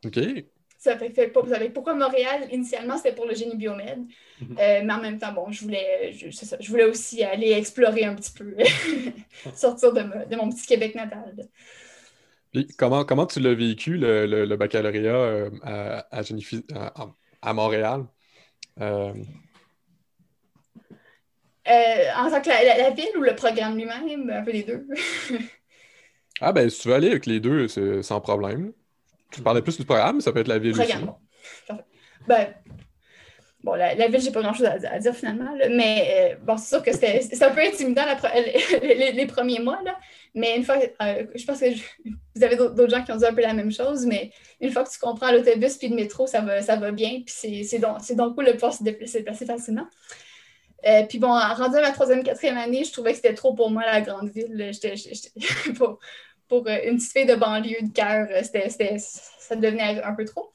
[0.04, 0.18] OK.
[0.78, 4.04] ça fait, fait, vous savez pourquoi Montréal, initialement, c'était pour le génie biomède.
[4.40, 4.56] Mhm.
[4.58, 8.04] Euh, mais en même temps, bon, je voulais, je, ça, je voulais aussi aller explorer
[8.04, 8.54] un petit peu,
[9.54, 11.34] sortir de, de, mon petit Québec natal.
[12.78, 17.06] comment, comment tu l'as vécu, le, le, baccalauréat euh, à, à,
[17.42, 18.06] à, Montréal?
[18.80, 19.12] Euh...
[21.68, 24.86] Euh, en tant que la, la, ville ou le programme lui-même, un peu les deux?
[26.40, 28.72] ah ben, si tu veux aller avec les deux, c'est sans problème.
[29.30, 30.92] Tu parlais plus du programme, ça peut être la ville aussi.
[32.26, 32.54] Ben,
[33.62, 36.82] bon, la, la ville, j'ai pas grand-chose à, dire finalement, mais euh, bon, c'est sûr
[36.82, 38.04] que c'était un peu intimidant
[38.82, 39.98] les, les, premiers mois, là,
[40.34, 41.66] mais une fois, euh, je pense que
[42.34, 44.84] vous avez d'autres gens qui ont dit un peu la même chose, mais une fois
[44.84, 47.98] que tu comprends l'autobus puis le métro, ça va, ça va bien, puis c'est donc,
[48.12, 49.86] donc cool de pouvoir se déplacer, facilement.
[50.86, 53.70] Euh, puis bon, rendu à ma troisième, quatrième année, je trouvais que c'était trop pour
[53.70, 54.70] moi la grande ville.
[54.72, 54.94] J'étais
[55.76, 55.98] pour,
[56.48, 60.52] pour euh, une petite fille de banlieue de cœur, ça devenait un peu trop.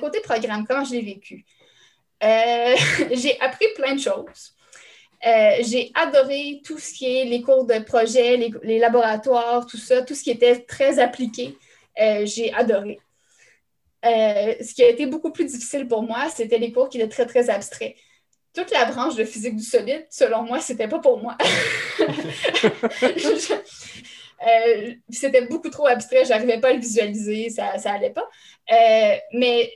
[0.00, 1.44] côté programme, comment je l'ai vécu?
[2.20, 4.56] j'ai appris plein de choses.
[5.26, 10.02] Euh, j'ai adoré tout ce qui est les cours de projet, les, laboratoires, tout ça,
[10.02, 11.56] tout ce qui était très appliqué.
[12.00, 13.00] Euh, j'ai adoré.
[14.04, 17.08] Euh, ce qui a été beaucoup plus difficile pour moi, c'était les cours qui étaient
[17.08, 17.96] très, très abstraits.
[18.54, 21.36] Toute la branche de physique du solide, selon moi, c'était pas pour moi.
[25.08, 28.28] c'était beaucoup trop abstrait, j'arrivais pas à le visualiser, ça, ça allait pas.
[29.32, 29.70] mais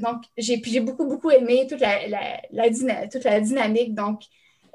[0.00, 3.94] donc, j'ai beaucoup, beaucoup aimé toute la, toute la dynamique.
[3.94, 4.22] Donc,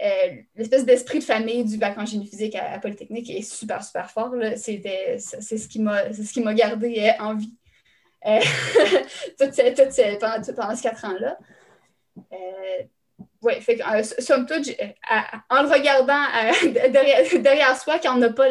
[0.02, 4.10] euh, l'espèce d'esprit de famille du bac en génie physique à, Polytechnique est super, super
[4.10, 4.34] fort.
[4.56, 4.82] C'est
[5.19, 7.56] ce qui m'a gardé euh, en vie
[8.26, 8.39] euh,
[9.39, 11.38] pendant, ces quatre ans-là.
[13.44, 13.54] Oui,
[14.20, 14.70] somme toute,
[15.50, 16.24] en le regardant
[17.40, 18.50] derrière, soi, quand on n'a pas,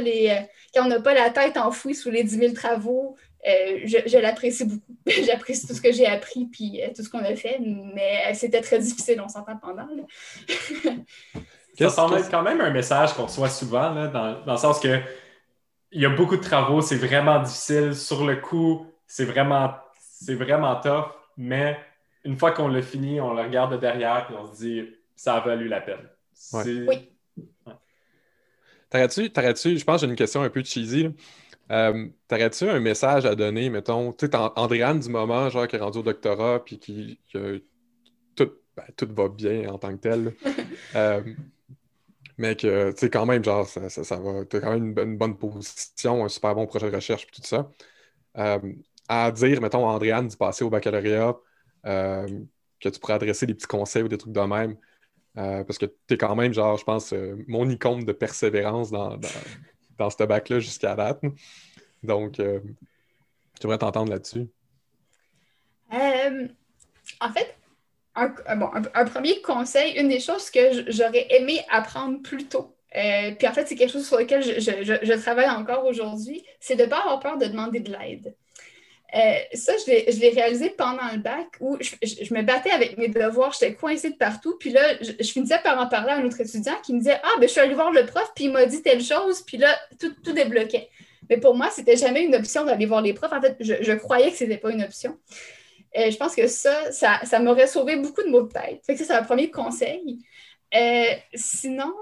[1.00, 4.92] pas la tête enfouie sous les 10 000 travaux, je, je l'apprécie beaucoup.
[5.26, 8.78] J'apprécie tout ce que j'ai appris puis tout ce qu'on a fait, mais c'était très
[8.78, 9.88] difficile, on s'entend pendant.
[11.78, 15.00] Ça semble être quand même un message qu'on reçoit souvent, dans, dans, le sens que
[15.90, 17.94] il y a beaucoup de travaux, c'est vraiment difficile.
[17.94, 21.78] Sur le coup, c'est vraiment, c'est vraiment tough, mais
[22.24, 24.82] une fois qu'on l'a fini, on le regarde de derrière et on se dit
[25.16, 26.08] ça a valu la peine.
[26.52, 26.86] Oui.
[28.90, 31.08] T'aurais-tu, je pense que j'ai une question un peu cheesy.
[31.70, 35.78] Euh, T'aurais-tu un message à donner, mettons, tu sais, Andréane du moment, genre qui est
[35.78, 37.18] rendu au doctorat, puis qui,
[38.36, 40.34] tout, ben, tout, va bien en tant que tel.
[40.94, 41.22] euh,
[42.36, 45.16] mais que, tu sais, quand même, genre, ça, ça, va, tu as quand même une,
[45.16, 47.70] bonne position, un super bon projet de recherche, puis tout ça.
[48.38, 48.58] Euh,
[49.08, 51.36] à dire, mettons, à Andréane d'y passer au baccalauréat,
[51.86, 52.26] euh,
[52.80, 54.76] que tu pourrais adresser des petits conseils ou des trucs de même,
[55.38, 57.14] euh, parce que tu es quand même, genre, je pense,
[57.46, 59.16] mon icône de persévérance dans,
[59.98, 61.22] dans, ce bac-là jusqu'à date.
[62.02, 62.40] Donc,
[63.60, 64.48] j'aimerais t'entendre là-dessus.
[65.90, 67.56] en fait,
[68.14, 73.32] un, bon, un, premier conseil, une des choses que j'aurais aimé apprendre plus tôt, euh,
[73.38, 76.82] puis en fait, c'est quelque chose sur lequel je, je, travaille encore aujourd'hui, c'est de
[76.82, 78.34] ne pas avoir peur de demander de l'aide.
[79.14, 83.52] Euh, ça, je l'ai réalisé pendant le bac où je, me battais avec mes devoirs,
[83.52, 84.56] j'étais coincée de partout.
[84.58, 87.32] Puis là, je, finissais par en parler à un autre étudiant qui me disait Ah,
[87.38, 89.78] ben je suis allée voir le prof, puis il m'a dit telle chose, puis là,
[90.00, 90.88] tout, débloquait.
[91.28, 93.32] Mais pour moi, c'était jamais une option d'aller voir les profs.
[93.32, 95.18] En fait, je, croyais que ce n'était pas une option.
[95.98, 98.80] Euh, je pense que ça, ça, m'aurait sauvé beaucoup de mots de tête.
[98.82, 100.24] ça, c'est un premier conseil.
[100.74, 101.92] Euh, sinon,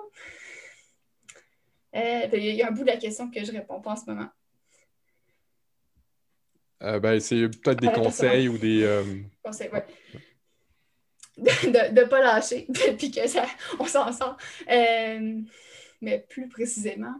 [1.92, 3.96] ben, il y a un bout de la question que je ne réponds pas en
[3.96, 4.28] ce moment.
[6.80, 9.02] Ben, c'est peut-être des conseils ou des.
[9.42, 9.80] Conseils, oui.
[11.38, 12.66] De ne pas lâcher,
[12.98, 13.46] puis que ça,
[13.78, 14.36] on s'en sort.
[14.68, 17.14] mais plus précisément.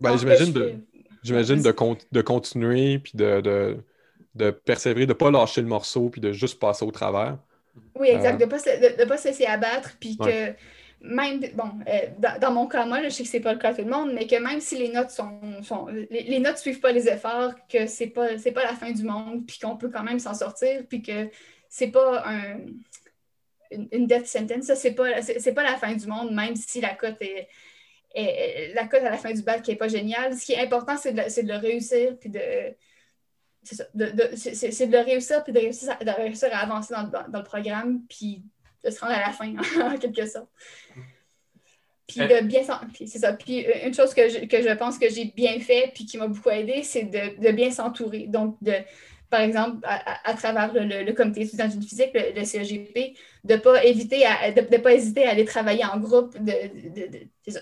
[0.00, 0.74] Ben, j'imagine de
[1.26, 1.74] J'imagine de,
[2.12, 3.82] de, continuer, puis de,
[4.34, 7.36] de, persévérer, de ne pas lâcher le morceau, puis de juste passer au travers.
[7.96, 8.34] Oui, exact.
[8.34, 10.52] Euh, de ne pas, se laisser abattre, puis que
[11.00, 13.72] même, bon, euh, dans, mon cas, moi, je sais que ce n'est pas le cas
[13.72, 15.38] de tout le monde, mais que même si les notes sont,
[16.10, 19.46] les, notes suivent pas les efforts, que ce n'est pas, pas la fin du monde,
[19.46, 21.30] puis qu'on peut quand même s'en sortir, puis que
[21.68, 22.58] c'est pas un,
[23.70, 25.10] une, une death sentence, ça, c'est pas,
[25.54, 27.48] pas la fin du monde, même si la cote est
[28.74, 30.36] la cote à la fin du bac qui n'est pas géniale.
[30.36, 32.40] Ce qui est important, c'est de, de, le réussir, puis de.
[33.62, 37.38] C'est de, de, le réussir, puis de réussir, à, de réussir à avancer dans, dans,
[37.38, 38.44] le programme, puis
[38.86, 40.48] de se rendre à la fin, en quelque sorte.
[42.06, 42.62] Puis de bien
[42.94, 43.32] c'est ça.
[43.32, 46.18] Puis euh, une chose que je, que je pense que j'ai bien fait, puis qui
[46.18, 48.26] m'a beaucoup aidé, c'est de, bien s'entourer.
[48.28, 48.74] Donc, de,
[49.28, 54.20] par exemple, à, travers le, comité étudiant d'une physique, le, CEGP, de ne pas, éviter
[54.20, 56.36] de, pas hésiter à aller travailler en groupe,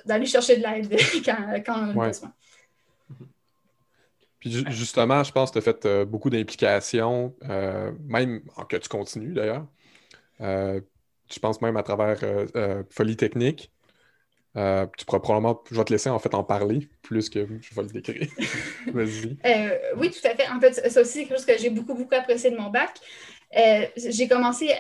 [0.05, 2.33] d'aller chercher de l'aide quand, quand on a besoin.
[4.45, 8.91] Puis justement, je pense que tu as fait euh, beaucoup d'implications, euh, même que tu
[8.91, 9.67] continues d'ailleurs.
[10.43, 10.83] Euh,
[11.33, 12.19] je pense même à travers
[12.91, 13.71] Folie Technique.
[14.55, 17.83] tu pourras probablement, je vais te laisser en fait en parler plus que je vais
[17.83, 18.29] le décrire.
[18.93, 19.37] Vas-y.
[19.97, 20.49] oui, tout à fait.
[20.49, 22.91] En fait, ça aussi, c'est quelque chose que j'ai beaucoup, beaucoup apprécié de mon bac.
[23.97, 24.71] j'ai commencé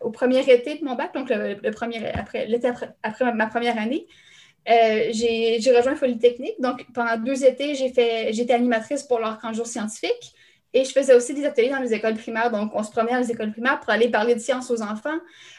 [0.00, 2.70] au premier été de mon bac, donc le, premier, après, l'été
[3.02, 4.06] après, ma première année.
[4.68, 6.60] Euh, j'ai rejoint Polytechnique.
[6.60, 10.34] Donc, pendant deux étés, j'étais animatrice pour leur camp jour scientifique.
[10.74, 12.50] Et je faisais aussi des ateliers dans les écoles primaires.
[12.50, 15.18] Donc, on se promenait dans les écoles primaires pour aller parler de sciences aux enfants.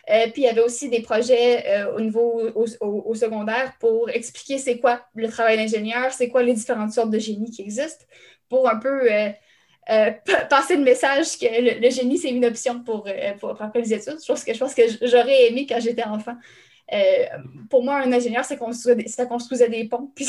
[0.09, 4.57] Euh, puis, il y avait aussi des projets euh, au niveau au, secondaire pour expliquer
[4.57, 8.05] c'est quoi le travail d'ingénieur, c'est quoi les différentes sortes de génie qui existent,
[8.49, 9.07] pour un peu
[10.49, 11.45] passer le message que
[11.81, 13.07] le, génie, c'est une option pour,
[13.39, 14.17] pour, pour, les études.
[14.17, 16.35] Que je pense que j'aurais aimé quand j'étais enfant.
[16.91, 17.25] Euh,
[17.69, 20.11] pour moi, un ingénieur, ça construisait des, ça construisait des ponts.
[20.15, 20.25] Puis,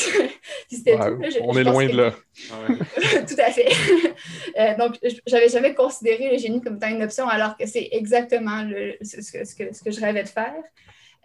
[0.70, 0.96] c'était
[1.42, 2.14] on est loin de là.
[3.28, 3.68] tout à fait.
[4.58, 8.62] euh, donc, j'avais jamais considéré le génie comme étant une option, alors que c'est exactement
[8.62, 10.54] le, ce, que, ce, que, je rêvais de faire.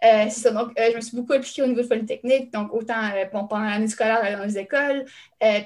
[0.02, 0.50] Euh, c'est ça.
[0.50, 3.88] Donc, euh, je me suis beaucoup impliquée au niveau de Polytechnique, donc autant pendant l'année
[3.88, 5.04] scolaire dans les écoles,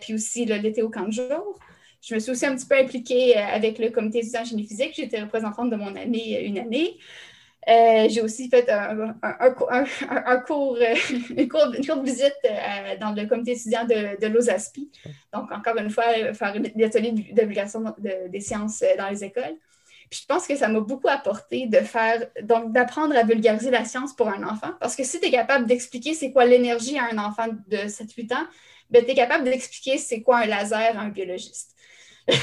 [0.01, 1.59] puis aussi l'été au camp de jour.
[2.03, 4.93] Je me suis aussi un petit peu impliquée avec le comité étudiant en génie physique.
[4.95, 6.99] J'étais représentante de mon année une année.
[7.69, 10.95] Euh, j'ai aussi fait un, un, cours, euh,
[11.37, 11.75] une, courte,
[12.05, 14.91] visite euh, dans le comité étudiant de, de l'OSASPI.
[15.33, 19.57] Donc, encore une fois, faire l'atelier de divulgation des sciences dans les écoles.
[20.11, 23.85] Puis je pense que ça m'a beaucoup apporté de faire, donc d'apprendre à vulgariser la
[23.85, 24.73] science pour un enfant.
[24.79, 28.35] Parce que si tu es capable d'expliquer c'est quoi l'énergie à un enfant de 7-8
[28.35, 28.47] ans,
[28.91, 31.75] ben, tu es capable d'expliquer c'est quoi un laser à un biologiste.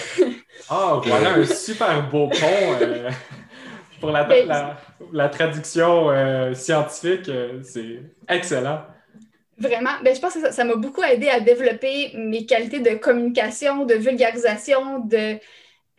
[0.69, 3.07] Ah, voilà un super beau pont
[4.01, 4.75] pour la, ben,
[5.13, 8.81] la, traduction euh, scientifique, euh, c'est excellent.
[9.57, 9.91] Vraiment.
[10.03, 13.93] Ben, je pense que ça m'a beaucoup aidé à développer mes qualités de communication, de
[13.93, 15.37] vulgarisation, de.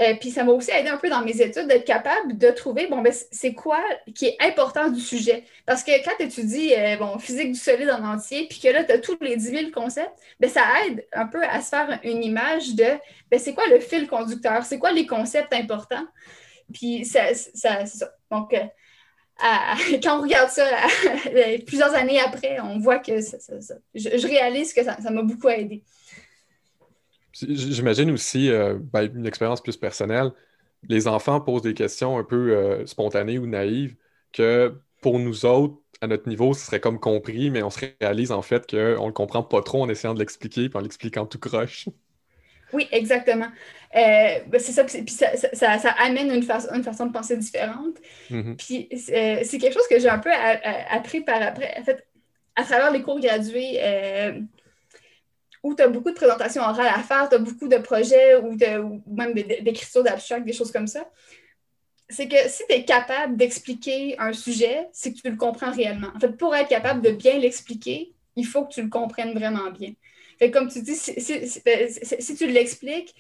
[0.01, 2.88] Euh, puis ça m'a aussi aidé un peu dans mes études d'être capable de trouver,
[2.88, 3.79] bon, ben, c'est quoi
[4.15, 5.45] qui est important du sujet?
[5.65, 8.93] Parce que quand tu étudies, bon, physique du solide en entier, puis que là, tu
[8.93, 12.25] as tous les 10 000 concepts, ben, ça aide un peu à se faire une
[12.25, 12.87] image de,
[13.31, 16.07] ben, c'est quoi le fil conducteur, c'est quoi les concepts importants?
[16.72, 18.12] Puis ça, ça c'est ça.
[18.31, 18.59] Donc, euh,
[20.03, 20.64] quand on regarde ça
[21.66, 23.38] plusieurs années après, on voit que ça,
[23.94, 25.83] je, réalise que ça m'a beaucoup aidé.
[27.33, 30.33] J'imagine aussi euh, ben, une expérience plus personnelle.
[30.88, 33.96] Les enfants posent des questions un peu euh, spontanées ou naïves
[34.33, 38.33] que pour nous autres, à notre niveau, ce serait comme compris, mais on se réalise
[38.33, 41.27] en fait qu'on ne le comprend pas trop en essayant de l'expliquer puis en l'expliquant
[41.27, 41.88] tout croche.
[42.73, 43.49] Oui, exactement.
[43.95, 46.43] Euh, ben, c'est ça, puis ça, ça, ça, amène une,
[46.75, 47.97] une façon de penser différente.
[48.31, 48.57] Mm-hmm.
[48.57, 50.31] Puis euh, c'est quelque chose que j'ai un peu
[50.91, 51.75] appris par après.
[51.79, 52.07] En fait,
[52.57, 54.41] à travers les cours gradués, euh,
[55.63, 58.57] où tu as beaucoup de présentations orales à faire, tu as beaucoup de projets ou,
[58.57, 61.09] ou même d'écriture d'abstract, des choses comme ça.
[62.09, 66.09] C'est que si tu es capable d'expliquer un sujet, c'est que tu le comprends réellement.
[66.15, 69.71] En fait, pour être capable de bien l'expliquer, il faut que tu le comprennes vraiment
[69.71, 69.93] bien
[70.50, 70.98] comme tu dis,
[71.64, 73.14] ben, si, tu l'expliques,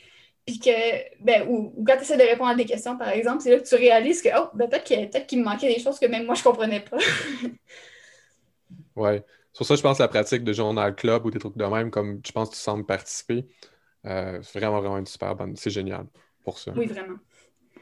[0.46, 3.50] puis que, ben, ou, quand tu essaies de répondre à des questions, par exemple, c'est
[3.50, 6.26] là que tu réalises que, oh, ben, peut-être qu'il me manquait des choses que même
[6.26, 6.98] moi, je ne comprenais pas.
[8.96, 9.20] oui.
[9.52, 11.90] Sur ça, je pense que la pratique de journal club ou des trucs de même,
[11.90, 13.46] comme je pense que tu sembles participer,
[14.06, 15.54] euh, c'est vraiment, vraiment une super bonne.
[15.56, 16.06] C'est génial
[16.42, 16.72] pour ça.
[16.74, 17.18] Oui, vraiment.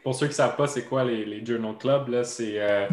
[0.02, 2.22] Pour ceux qui ne savent pas, c'est quoi les, les journal clubs?
[2.24, 2.60] C'est.
[2.60, 2.88] Euh,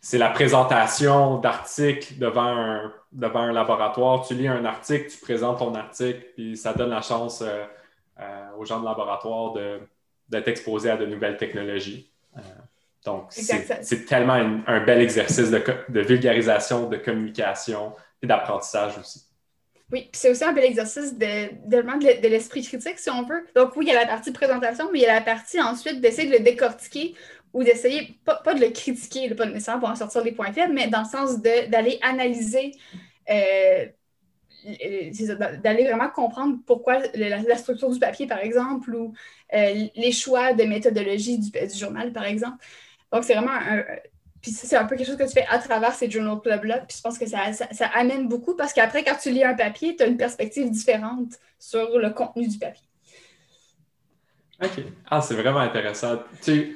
[0.00, 4.26] c'est la présentation d'articles devant un, devant un laboratoire.
[4.26, 7.64] Tu lis un article, tu présentes ton article, puis ça donne la chance euh,
[8.20, 9.54] euh, aux gens de laboratoire
[10.28, 12.10] d'être exposés à de nouvelles technologies.
[12.36, 12.40] Euh,
[13.04, 19.24] donc, c'est tellement un bel exercice de, de, vulgarisation, de communication et d'apprentissage aussi.
[19.92, 23.44] Oui, puis c'est aussi un bel exercice de, de, de l'esprit critique, si on veut.
[23.56, 26.00] Donc, oui, il y a la partie présentation, mais il y a la partie ensuite
[26.00, 27.14] d'essayer de le décortiquer
[27.52, 30.88] ou d'essayer, pas, de le critiquer, pas nécessairement pour en sortir des points faibles, mais
[30.88, 32.72] dans le sens d'aller analyser,
[33.28, 33.86] euh,
[35.62, 39.14] d'aller vraiment comprendre pourquoi la, structure du papier, par exemple, ou
[39.54, 42.64] euh, les choix de méthodologie du, journal, par exemple.
[43.12, 43.82] Donc, c'est vraiment un.
[44.42, 46.78] Puis c'est un peu quelque chose que tu fais à travers ces journal clubs-là.
[46.78, 49.96] Puis je pense que ça, ça, amène beaucoup parce qu'après, quand tu lis un papier,
[49.96, 52.86] tu as une perspective différente sur le contenu du papier.
[54.62, 54.82] OK.
[55.10, 56.22] Ah, c'est vraiment intéressant.
[56.42, 56.74] Tu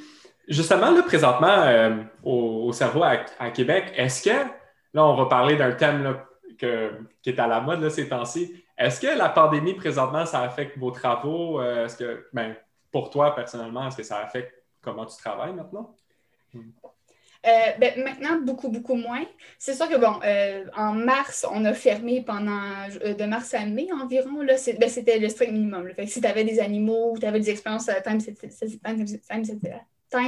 [0.49, 4.49] Justement, là, présentement, euh, au, cerveau à, Québec, est-ce que,
[4.92, 6.18] là, on va parler d'un thème
[6.59, 8.62] qui est à la mode là, ces temps-ci.
[8.76, 11.61] Est-ce que la pandémie, présentement, ça affecte vos travaux?
[11.61, 12.55] Euh, est-ce que, ben,
[12.92, 15.95] pour toi, personnellement, est-ce que ça affecte comment tu travailles maintenant?
[17.42, 19.24] ben, maintenant, beaucoup, beaucoup moins.
[19.59, 20.20] C'est sûr que, bon,
[20.76, 24.42] en mars, on a fermé pendant de mars à mai environ.
[24.42, 25.88] Là, ben, c'était le strict minimum.
[25.95, 29.45] Fait que si tu avais des animaux tu avais des expériences time, time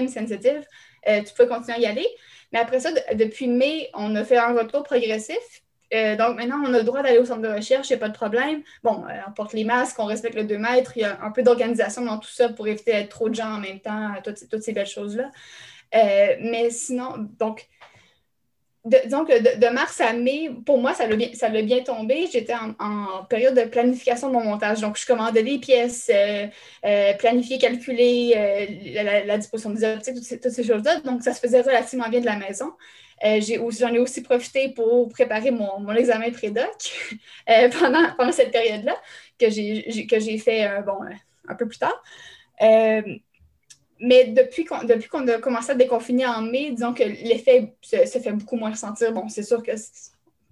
[0.08, 0.64] sensitive,
[1.06, 2.08] tu peux continuer à y aller.
[2.52, 5.62] Mais après ça, depuis mai, on a fait un retour progressif.
[5.94, 8.00] Euh, donc maintenant, on a le droit d'aller au centre de recherche, il n'y a
[8.00, 8.62] pas de problème.
[8.82, 11.30] Bon, euh, on porte les masques, on respecte le 2 mètres, il y a un
[11.30, 14.62] peu d'organisation dans tout ça pour éviter d'être trop de gens en même temps, toutes,
[14.62, 15.30] ces belles choses-là.
[15.94, 17.68] Euh, mais sinon, donc,
[18.86, 22.26] de, de, mars à mai, pour moi, ça l'a bien, tombé.
[22.32, 24.80] J'étais en, période de planification de mon montage.
[24.80, 26.10] Donc, je commandais des pièces,
[27.18, 28.34] planifier, calculer
[29.26, 31.00] la, disposition des optiques, toutes ces, choses-là.
[31.00, 32.72] Donc, ça se faisait relativement bien de la maison.
[33.24, 36.66] Euh, j'en ai, aussi profité pour préparer mon, examen prédoc
[37.48, 38.94] euh, pendant, cette période-là,
[39.38, 40.82] que j'ai fait euh,
[41.48, 42.02] un peu plus tard.
[44.00, 48.56] Mais depuis qu'on a commencé à déconfiner en mai, disons que l'effet se, fait beaucoup
[48.56, 49.12] moins ressentir.
[49.12, 49.72] Bon, c'est sûr que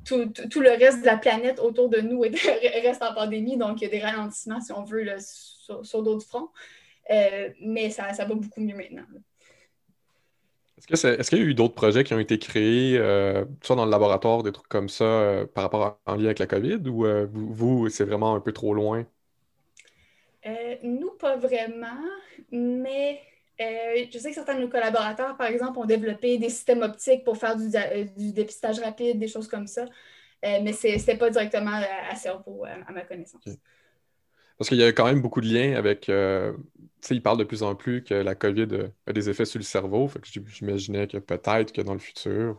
[0.05, 2.21] tout, tout, le reste de la planète autour de nous
[2.83, 6.51] reste en pandémie, donc il y a des ralentissements, si on veut, sur, d'autres fronts.
[7.61, 9.05] mais ça, ça va beaucoup mieux maintenant.
[10.91, 13.91] Est-ce qu'il y a eu d'autres projets qui ont été créés, euh, soit dans le
[13.91, 17.07] laboratoire, des trucs comme ça, euh, par rapport à, en lien avec la COVID, ou
[17.07, 19.07] euh, vous, c'est vraiment un peu trop loin?
[20.83, 22.05] nous, pas vraiment,
[22.53, 23.19] mais
[23.59, 27.37] je sais que certains de nos collaborateurs, par exemple, ont développé des systèmes optiques pour
[27.37, 29.87] faire du, dépistage rapide, des choses comme ça,
[30.43, 31.81] mais ce n'était pas directement
[32.11, 33.43] à, cerveau, à, ma connaissance.
[34.59, 36.09] Parce qu'il y a quand même beaucoup de liens avec.
[36.09, 36.53] Euh,
[37.01, 38.69] tu sais, ils parlent de plus en plus que la COVID
[39.07, 40.09] a des effets sur le cerveau.
[40.23, 42.59] J'imaginais que peut-être que dans le futur.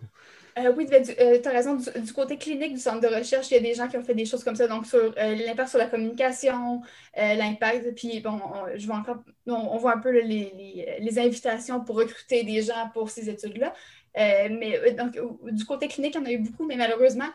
[0.58, 1.76] Euh, oui, ben, euh, tu as raison.
[1.76, 4.16] Du, côté clinique du centre de recherche, il y a des gens qui ont fait
[4.16, 4.68] des choses comme ça.
[4.68, 6.82] Donc, sur l'impact sur la communication,
[7.16, 7.94] l'impact.
[7.96, 9.18] Puis, bon, on, je vois encore.
[9.48, 13.74] On, voit un peu les, invitations pour recruter des gens pour ces études-là.
[14.16, 15.20] mais donc,
[15.52, 17.30] du côté clinique, il y en a eu beaucoup, mais malheureusement,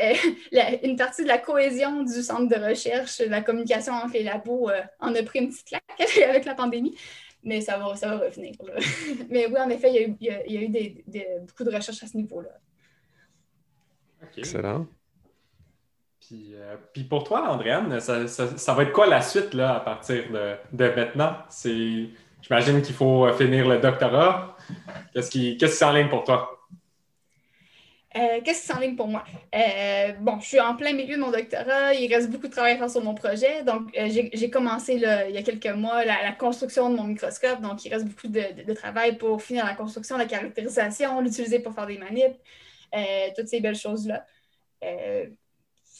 [0.00, 0.14] euh,
[0.82, 4.82] une partie de la cohésion du centre de recherche, la communication entre les labos euh,
[5.00, 5.82] en a pris une petite claque
[6.28, 6.96] avec la pandémie,
[7.42, 8.52] mais ça va, ça va revenir.
[9.30, 11.04] mais oui, en effet, il y a eu, eu des,
[11.46, 12.50] beaucoup de recherches à ce niveau-là.
[14.36, 14.86] Excellent.
[16.20, 19.80] Puis, euh, puis, pour toi, Andréane, ça, ça, va être quoi la suite là, à
[19.80, 21.36] partir de, de maintenant?
[22.42, 24.56] J'imagine qu'il faut finir le doctorat.
[25.12, 26.57] Qu'est-ce qui, qu'est-ce qui s'enligne pour toi?
[28.16, 29.22] Euh, qu'est-ce qui s'enligne pour moi?
[29.54, 31.92] Euh, bon, je suis en plein milieu de mon doctorat.
[31.92, 33.64] Il reste beaucoup de travail à faire sur mon projet.
[33.64, 37.60] Donc, euh, j'ai commencé il y a quelques mois la, construction de mon microscope.
[37.60, 41.86] Donc, il reste beaucoup de, travail pour finir la construction, la caractérisation, l'utiliser pour faire
[41.86, 42.38] des manips,
[43.36, 44.24] toutes ces belles choses-là.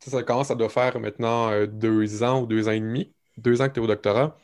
[0.00, 3.12] ça commence, ça doit faire maintenant deux ans ou deux ans et demi?
[3.38, 4.36] Deux ans que tu es au doctorat.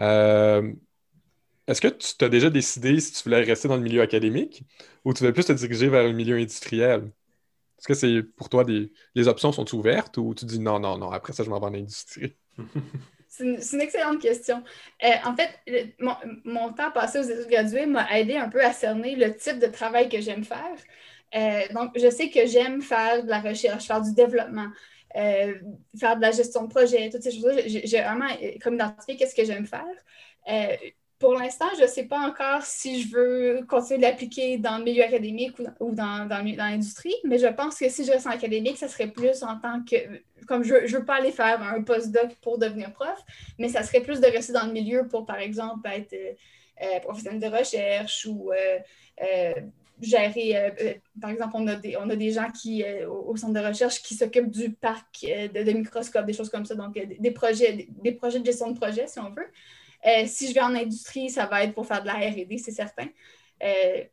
[0.00, 0.72] Euh,
[1.66, 4.64] est-ce que tu t'as déjà décidé si tu voulais rester dans le milieu académique
[5.04, 7.10] ou tu veux plus te diriger vers le milieu industriel?
[7.78, 10.98] Est-ce que c'est pour toi des les options sont ouvertes ou tu dis non, non,
[10.98, 12.34] non, après ça, je m'en vais en industrie?
[13.36, 14.62] C'est une, excellente question.
[15.02, 15.50] Euh, en fait,
[16.44, 19.66] mon, temps passé aux études graduées m'a aidé un peu à cerner le type de
[19.66, 20.76] travail que j'aime faire.
[21.34, 24.68] Euh, donc, je sais que j'aime faire de la recherche, faire du développement,
[25.16, 25.54] euh,
[25.98, 27.62] faire de la gestion de projet, toutes ces choses-là.
[27.66, 29.84] J'ai vraiment euh, comme identifié qu'est-ce que j'aime faire.
[30.50, 30.76] Euh,
[31.20, 34.84] pour l'instant, je ne sais pas encore si je veux continuer de l'appliquer dans le
[34.84, 38.76] milieu académique ou dans, dans, l'industrie, mais je pense que si je reste en académique,
[38.76, 39.96] ça serait plus en tant que,
[40.46, 43.24] comme je ne veux pas aller faire un postdoc pour devenir prof,
[43.58, 46.36] mais ça serait plus de rester dans le milieu pour, par exemple, être
[47.02, 48.50] professionnel de recherche ou
[50.04, 53.36] gérer, euh, euh, par exemple, on a des, on a des gens qui, euh, au
[53.36, 57.30] centre de recherche qui s'occupent du parc de, microscopes, des choses comme ça, donc des,
[57.30, 60.26] projets, des, projets de gestion de projet, si on veut.
[60.26, 63.08] si je vais en industrie, ça va être pour faire de la RD, c'est certain.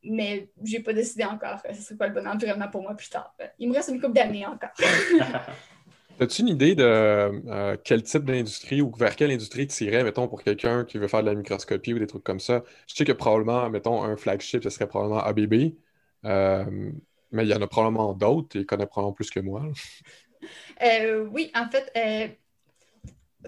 [0.04, 3.10] mais je n'ai pas décidé encore ce serait quoi le bon environnement pour moi plus
[3.10, 3.36] tard.
[3.60, 4.72] Il me reste une couple d'années encore.
[6.22, 10.44] As-tu une idée de quel type d'industrie ou vers quelle industrie tu irais, mettons, pour
[10.44, 12.64] quelqu'un qui veut faire de la microscopie ou des trucs comme ça?
[12.88, 15.74] Je sais que probablement, mettons, un flagship, ce serait probablement ABB,
[16.26, 16.92] euh,
[17.32, 19.64] mais il y en a probablement d'autres et il connaît probablement plus que moi.
[20.84, 22.28] Euh, oui, en fait, euh,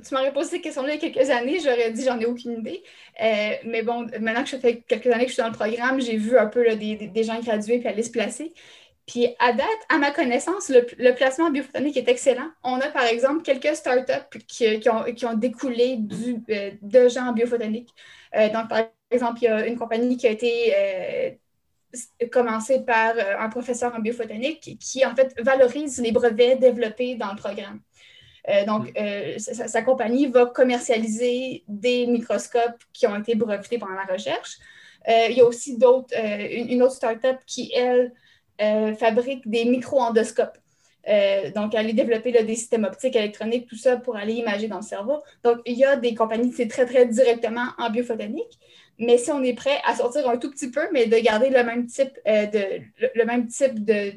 [0.08, 2.60] tu m'aurais posé cette question-là il y a quelques années, j'aurais dit j'en ai aucune
[2.60, 2.84] idée.
[3.20, 6.18] mais bon, maintenant que je fais quelques années que je suis dans le programme, j'ai
[6.18, 8.54] vu un peu des, des, gens graduer puis aller se placer.
[9.06, 12.50] Puis à date, à ma connaissance, le, placement biophotonique est excellent.
[12.64, 17.10] On a par exemple quelques startups qui, qui, ont, qui ont, découlé du, euh, de
[17.10, 17.90] gens en biophotonique.
[18.36, 23.14] Euh, donc, par exemple, il y a une compagnie qui a été euh, commencée par
[23.40, 27.82] un professeur en biophotonique qui, en fait, valorise les brevets développés dans le programme.
[28.66, 28.92] donc,
[29.38, 34.58] sa, compagnie va commercialiser des microscopes qui ont été brevetés pendant la recherche.
[35.08, 38.12] il y a aussi d'autres, une, une, autre start-up qui, elle,
[38.60, 40.58] fabrique des micro-endoscopes.
[41.10, 44.84] Euh, donc, aller développer des systèmes optiques, électroniques, tout ça pour aller imager dans le
[44.84, 45.22] cerveau.
[45.44, 48.60] Donc, il y a des compagnies qui très, très directement en biophotonique.
[49.00, 51.64] Mais si on est prêt à sortir un tout petit peu, mais de garder le
[51.64, 52.64] même type euh, de
[53.00, 54.14] le,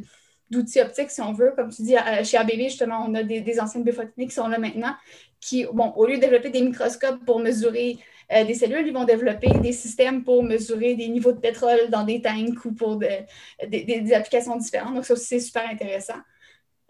[0.49, 1.53] d'outils optiques, si on veut.
[1.57, 4.59] Comme tu dis, chez ABB, justement, on a des, des anciennes biophotoniques qui sont là
[4.59, 4.95] maintenant,
[5.41, 7.99] qui, bon, au lieu de développer des microscopes pour mesurer
[8.33, 12.05] euh, des cellules, ils vont développer des systèmes pour mesurer des niveaux de pétrole dans
[12.05, 13.27] des tanks ou pour des,
[13.69, 14.95] des, applications différentes.
[14.95, 16.21] Donc, ça aussi, c'est super intéressant.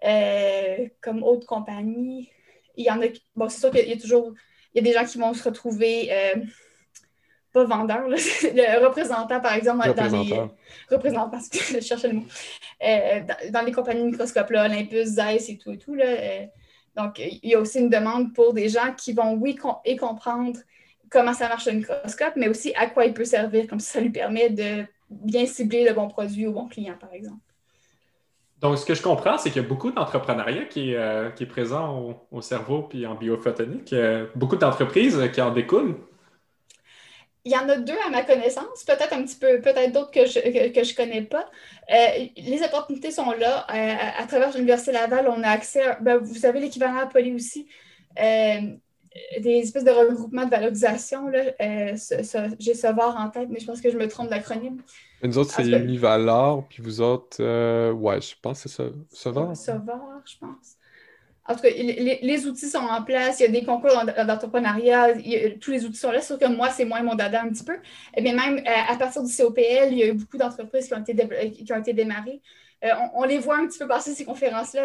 [0.05, 2.31] Euh, comme autre compagnie.
[2.77, 3.07] Il y en a.
[3.35, 4.35] Bon, c'est sûr qu'il y a toujours.
[4.75, 6.09] Il y a des gens qui vont se retrouver.
[6.13, 6.37] Euh,
[7.53, 10.39] pas vendeurs, le représentant, par exemple, dans les.
[10.91, 12.27] Représentants, parce que je cherchais le mot.
[12.85, 13.21] Euh,
[13.51, 15.95] dans, les compagnies microscopes, là, Olympus, Zeiss et tout et tout.
[15.95, 16.05] Là,
[16.95, 20.59] donc, il y a aussi une demande pour des gens qui vont, oui, et comprendre
[21.11, 24.11] comment ça marche le microscope, mais aussi à quoi il peut servir, comme ça lui
[24.11, 27.39] permet de bien cibler le bon produit au bon client, par exemple.
[28.61, 32.17] Donc, ce que je comprends, c'est qu'il y a beaucoup d'entrepreneuriat qui, est euh, présent
[32.31, 33.93] au, cerveau puis en biophotonique.
[33.93, 35.97] Euh, beaucoup d'entreprises qui en découlent.
[37.45, 40.27] Il y en a deux à ma connaissance, peut-être un petit peu, peut-être d'autres que
[40.27, 41.49] je ne que, je connais pas.
[41.93, 43.67] Euh, les opportunités sont là.
[43.69, 47.69] à travers l'Université Laval, on a accès, ben, vous avez l'équivalent à Poly aussi,
[49.41, 51.31] des espèces de regroupements de valorisation.
[52.59, 54.83] J'ai Savoir en tête, mais je pense que je me trompe d'acronyme.
[55.23, 58.93] Nous autres, c'est Univalor, puis vous autres, euh, ouais, je pense que c'est.
[59.11, 59.57] Savoir.
[59.57, 60.77] Savoir, je pense.
[61.49, 63.93] En tout cas, les, outils sont en place, il y a des concours
[64.27, 65.15] d'entrepreneuriat,
[65.61, 67.75] tous les outils sont là, sauf que moi, c'est moins mon dada un petit peu.
[67.75, 67.79] Et
[68.17, 70.95] eh bien même euh, à partir du COPL, il y a eu beaucoup d'entreprises qui,
[70.95, 72.43] ont été qui ont été démarrées.
[72.85, 74.83] Euh, on, les voit un petit peu passer ces conférences-là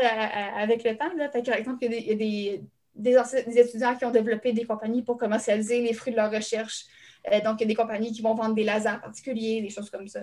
[0.55, 1.11] avec le temps.
[1.17, 1.29] Là.
[1.29, 2.61] par exemple, il y a, des, des,
[3.05, 6.85] étudiants qui ont développé des compagnies pour commercialiser les fruits de leur recherche.
[7.31, 9.89] Euh, donc, il y a des compagnies qui vont vendre des lasers particuliers, des choses
[9.89, 10.21] comme ça.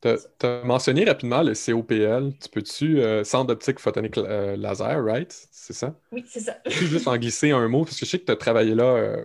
[0.00, 2.32] Tu as, mentionné rapidement le COPL.
[2.42, 5.32] Tu peux-tu, euh, Centre d'optique photonique euh, laser, right?
[5.52, 5.94] C'est ça?
[6.10, 6.54] Oui, c'est ça.
[6.64, 9.16] peux juste en glisser un mot, parce que je sais que tu as travaillé là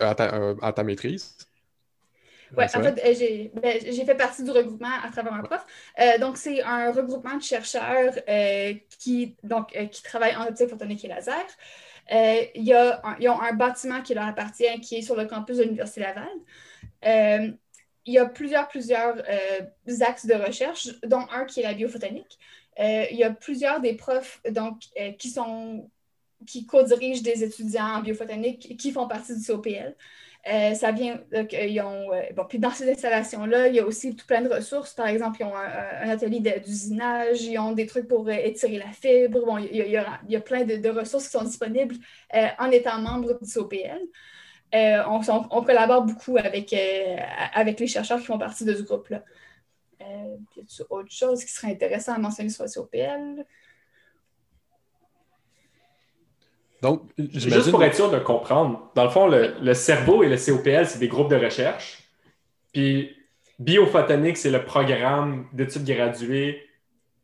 [0.00, 1.36] à, ta, maîtrise.
[2.56, 5.64] Oui, en fait, ben, j'ai fait partie du regroupement à travers un prof.
[6.20, 8.14] donc, c'est un regroupement de chercheurs
[8.98, 11.44] qui, donc, qui travaillent en optique photonique et laser.
[12.12, 15.26] Euh, il y a ils ont un bâtiment qui leur appartient, qui est sur le
[15.26, 16.28] campus de l'Université Laval.
[17.06, 17.50] Euh,
[18.06, 22.38] il y a plusieurs, plusieurs euh, axes de recherche, dont un qui est la biophotonique.
[22.78, 24.82] il y a plusieurs des profs donc,
[25.18, 25.90] qui sont
[26.46, 29.96] qui co-dirigent des étudiants en biophotonique qui font partie du COPL.
[30.46, 34.14] Euh, ça vient, ils ont, euh, bon, puis dans ces installations-là, il y a aussi
[34.14, 34.92] tout plein de ressources.
[34.92, 38.92] Par exemple, ils ont un, atelier d'usinage, ils ont des trucs pour euh, étirer la
[38.92, 39.40] fibre.
[39.46, 41.94] Bon, il y, a, plein de, ressources qui sont disponibles
[42.58, 44.00] en étant membre du COPL.
[44.72, 45.20] On,
[45.50, 46.74] on, collabore beaucoup avec,
[47.54, 49.22] avec les chercheurs qui font partie de ce groupe-là.
[50.00, 53.46] y a autre chose qui serait intéressant à mentionner sur le COPL?
[56.84, 60.86] Donc, Juste pour être sûr de comprendre, dans le fond, le, cerveau et le COPL,
[60.86, 62.02] c'est des groupes de recherche.
[62.74, 63.16] Puis
[63.58, 66.62] biophotonique, c'est le programme d'études graduées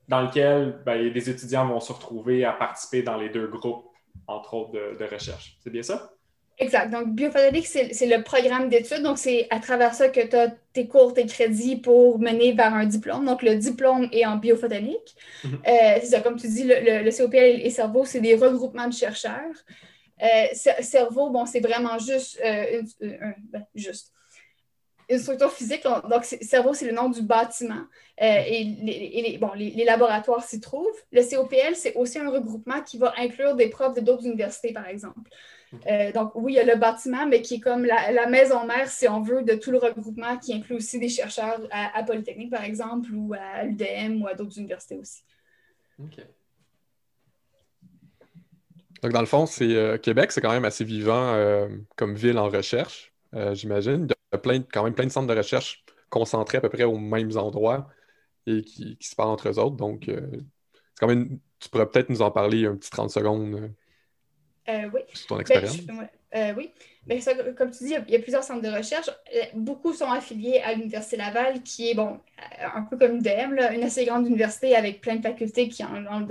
[0.08, 3.84] dans lequel ben, des étudiants vont se retrouver à participer dans les deux groupes,
[4.26, 5.58] entre autres, de recherche.
[5.62, 6.10] C'est bien ça?
[6.60, 6.90] Exact.
[6.90, 9.02] Donc, biophotonique, c'est le programme d'études.
[9.02, 12.74] Donc, c'est à travers ça que tu as tes cours, tes crédits pour mener vers
[12.74, 13.24] un diplôme.
[13.24, 15.16] Donc, le diplôme est en biophotonique.
[15.42, 15.54] Mhm.
[15.54, 18.92] Euh, c'est ça, comme tu dis, le, le, COPL et cerveau, c'est des regroupements de
[18.92, 19.56] chercheurs.
[20.22, 20.46] Euh,
[20.80, 24.12] cerveau, bon, c'est vraiment juste, euh, ben, juste
[25.08, 25.84] une structure physique.
[26.10, 27.84] Donc, cerveau, c'est le nom du bâtiment.
[28.18, 30.86] et, les, bon, les, laboratoires s'y trouvent.
[31.10, 34.86] Le COPL, c'est aussi un regroupement qui va inclure des profs de d'autres universités, par
[34.86, 35.30] exemple.
[35.86, 38.88] Euh, donc, oui, il y a le bâtiment, mais qui est comme la, maison mère,
[38.88, 42.64] si on veut, de tout le regroupement, qui inclut aussi des chercheurs à, Polytechnique, par
[42.64, 45.22] exemple, ou à l'UDM ou à d'autres universités aussi.
[45.98, 46.24] OK.
[49.02, 52.38] Donc, dans le fond, c'est euh, Québec, c'est quand même assez vivant euh, comme ville
[52.38, 53.12] en recherche,
[53.52, 54.06] j'imagine.
[54.06, 56.84] Il y a plein, quand même plein de centres de recherche concentrés à peu près
[56.84, 57.88] aux mêmes endroits
[58.46, 59.76] et qui, se parlent entre eux autres.
[59.76, 63.72] Donc, c'est quand même, tu pourrais peut-être nous en parler un petit 30 secondes
[64.68, 65.00] euh, oui.
[65.28, 65.78] ton ben, expérience?
[66.34, 66.70] Euh, oui.
[67.06, 69.08] Mais ben, comme tu dis, il y, a, plusieurs centres de recherche.
[69.08, 72.20] Euh, beaucoup sont affiliés à l'Université Laval, qui est, bon,
[72.74, 76.26] un peu comme l'UDM, une assez grande université avec plein de facultés qui, en,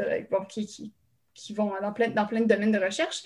[0.48, 0.94] qui,
[1.34, 3.24] qui, vont dans plein, dans plein de domaines de recherche.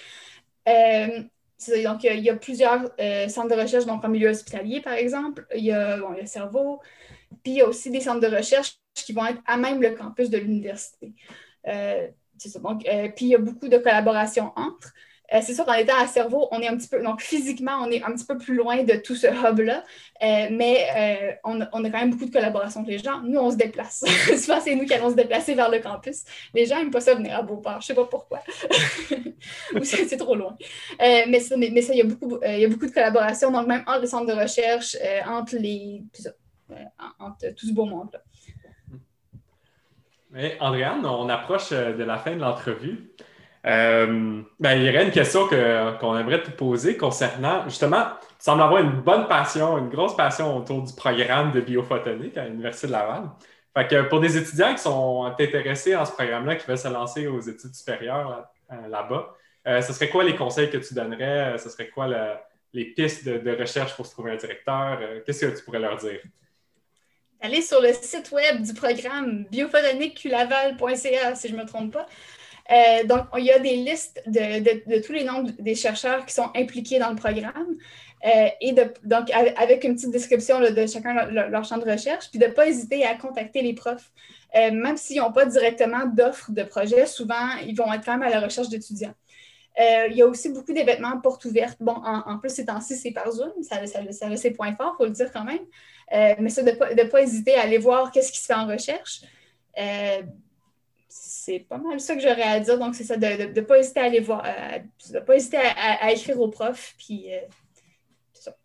[0.66, 2.90] donc, il y a plusieurs
[3.28, 5.46] centres de recherche donc, en milieu hospitalier, par exemple.
[5.56, 6.82] Il y a, bon, il y a Cerveau.
[7.44, 9.92] Puis, il y a aussi des centres de recherche qui vont être à même le
[9.92, 11.14] campus de l'université.
[12.38, 12.60] C'est ça.
[12.60, 12.84] Donc,
[13.16, 14.94] puis il y a beaucoup de collaboration entre.
[15.34, 17.90] Euh, c'est sûr qu'en étant à cerveau, on est un petit peu, donc physiquement, on
[17.90, 19.84] est un petit peu plus loin de tout ce hub-là,
[20.22, 23.22] euh, mais euh, on, a quand même beaucoup de collaboration avec les gens.
[23.22, 24.04] Nous, on se déplace.
[24.38, 26.24] Souvent, c'est nous qui allons se déplacer vers le campus.
[26.54, 28.42] Les gens n'aiment pas ça venir à Beauport, je ne sais pas pourquoi.
[29.76, 30.56] Ou c'est trop loin.
[31.00, 32.06] mais ça, mais, ça, il y, a
[32.68, 36.04] beaucoup, de collaboration, donc même entre les centres de recherche, entre les,
[37.20, 38.20] entre tout ce beau monde-là.
[40.34, 43.14] Mais Andréane, on approche de la fin de l'entrevue.
[43.66, 48.64] Euh, ben, il y aurait une question qu'on aimerait te poser concernant, justement, tu sembles
[48.64, 52.94] avoir une bonne passion, une grosse passion autour du programme de biophotonique à l'Université de
[52.94, 53.30] Laval.
[53.78, 57.28] Fait que pour des étudiants qui sont intéressés en ce programme-là, qui veulent se lancer
[57.28, 59.36] aux études supérieures euh, là-bas,
[59.68, 61.58] euh, ce serait quoi les conseils que tu donnerais?
[61.60, 62.08] Ce serait quoi
[62.74, 65.00] les pistes de, recherche pour se trouver un directeur?
[65.26, 66.20] Qu'est-ce que tu pourrais leur dire?
[67.46, 72.06] Allez sur le site web du programme biophotoniquelaval.ca, si je ne me trompe pas.
[72.72, 76.50] Euh, donc, il y a des listes de, tous les noms des chercheurs qui sont
[76.56, 77.76] impliqués dans le programme.
[78.26, 78.74] Euh, et
[79.04, 82.66] donc, avec une petite description de chacun leur, champ de recherche, puis de ne pas
[82.66, 84.14] hésiter à contacter les profs.
[84.56, 88.24] Euh, même s'ils n'ont pas directement d'offres de projet, souvent, ils vont être quand même
[88.24, 89.16] à la recherche d'étudiants.
[89.78, 91.80] il y a aussi beaucoup d'événements portes ouvertes.
[91.82, 93.52] Bon, en, plus, ces temps-ci, c'est par Zoom.
[93.64, 95.60] Ça, ça, ça, a ses points forts, il faut le dire quand même.
[96.40, 99.22] Mais ça, de ne pas, hésiter à aller voir qu'est-ce qui se fait en recherche
[101.44, 102.80] c'est pas mal ça que j'aurais à dire.
[102.80, 104.80] Donc, c'est ça, de ne pas hésiter à aller voir, euh,
[105.12, 107.40] de pas hésiter à, écrire aux profs, puis euh,
[108.34, 108.56] c'est ça.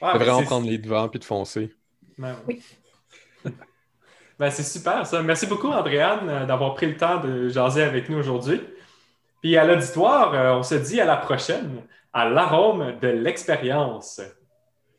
[0.18, 1.72] vraiment prendre les devants puis de foncer.
[2.18, 2.62] Ben oui.
[4.38, 5.22] ben, c'est super ça.
[5.22, 8.60] Merci beaucoup, Andréane, euh, d'avoir pris le temps de jaser avec nous aujourd'hui.
[9.40, 14.20] Puis à l'auditoire, on se dit à la prochaine, à l'arôme de l'expérience.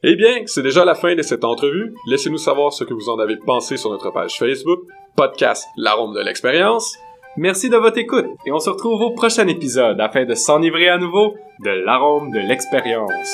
[0.07, 1.95] Eh bien, c'est déjà la fin de cette entrevue.
[2.05, 4.81] Laissez-nous savoir ce que vous en avez pensé sur notre page Facebook,
[5.15, 6.95] podcast L'arôme de l'expérience.
[7.37, 10.99] Merci de votre écoute et on se retrouve au prochain épisode afin de s'enivrer à
[10.99, 11.33] nouveau
[11.63, 13.31] de l'arôme de l'expérience.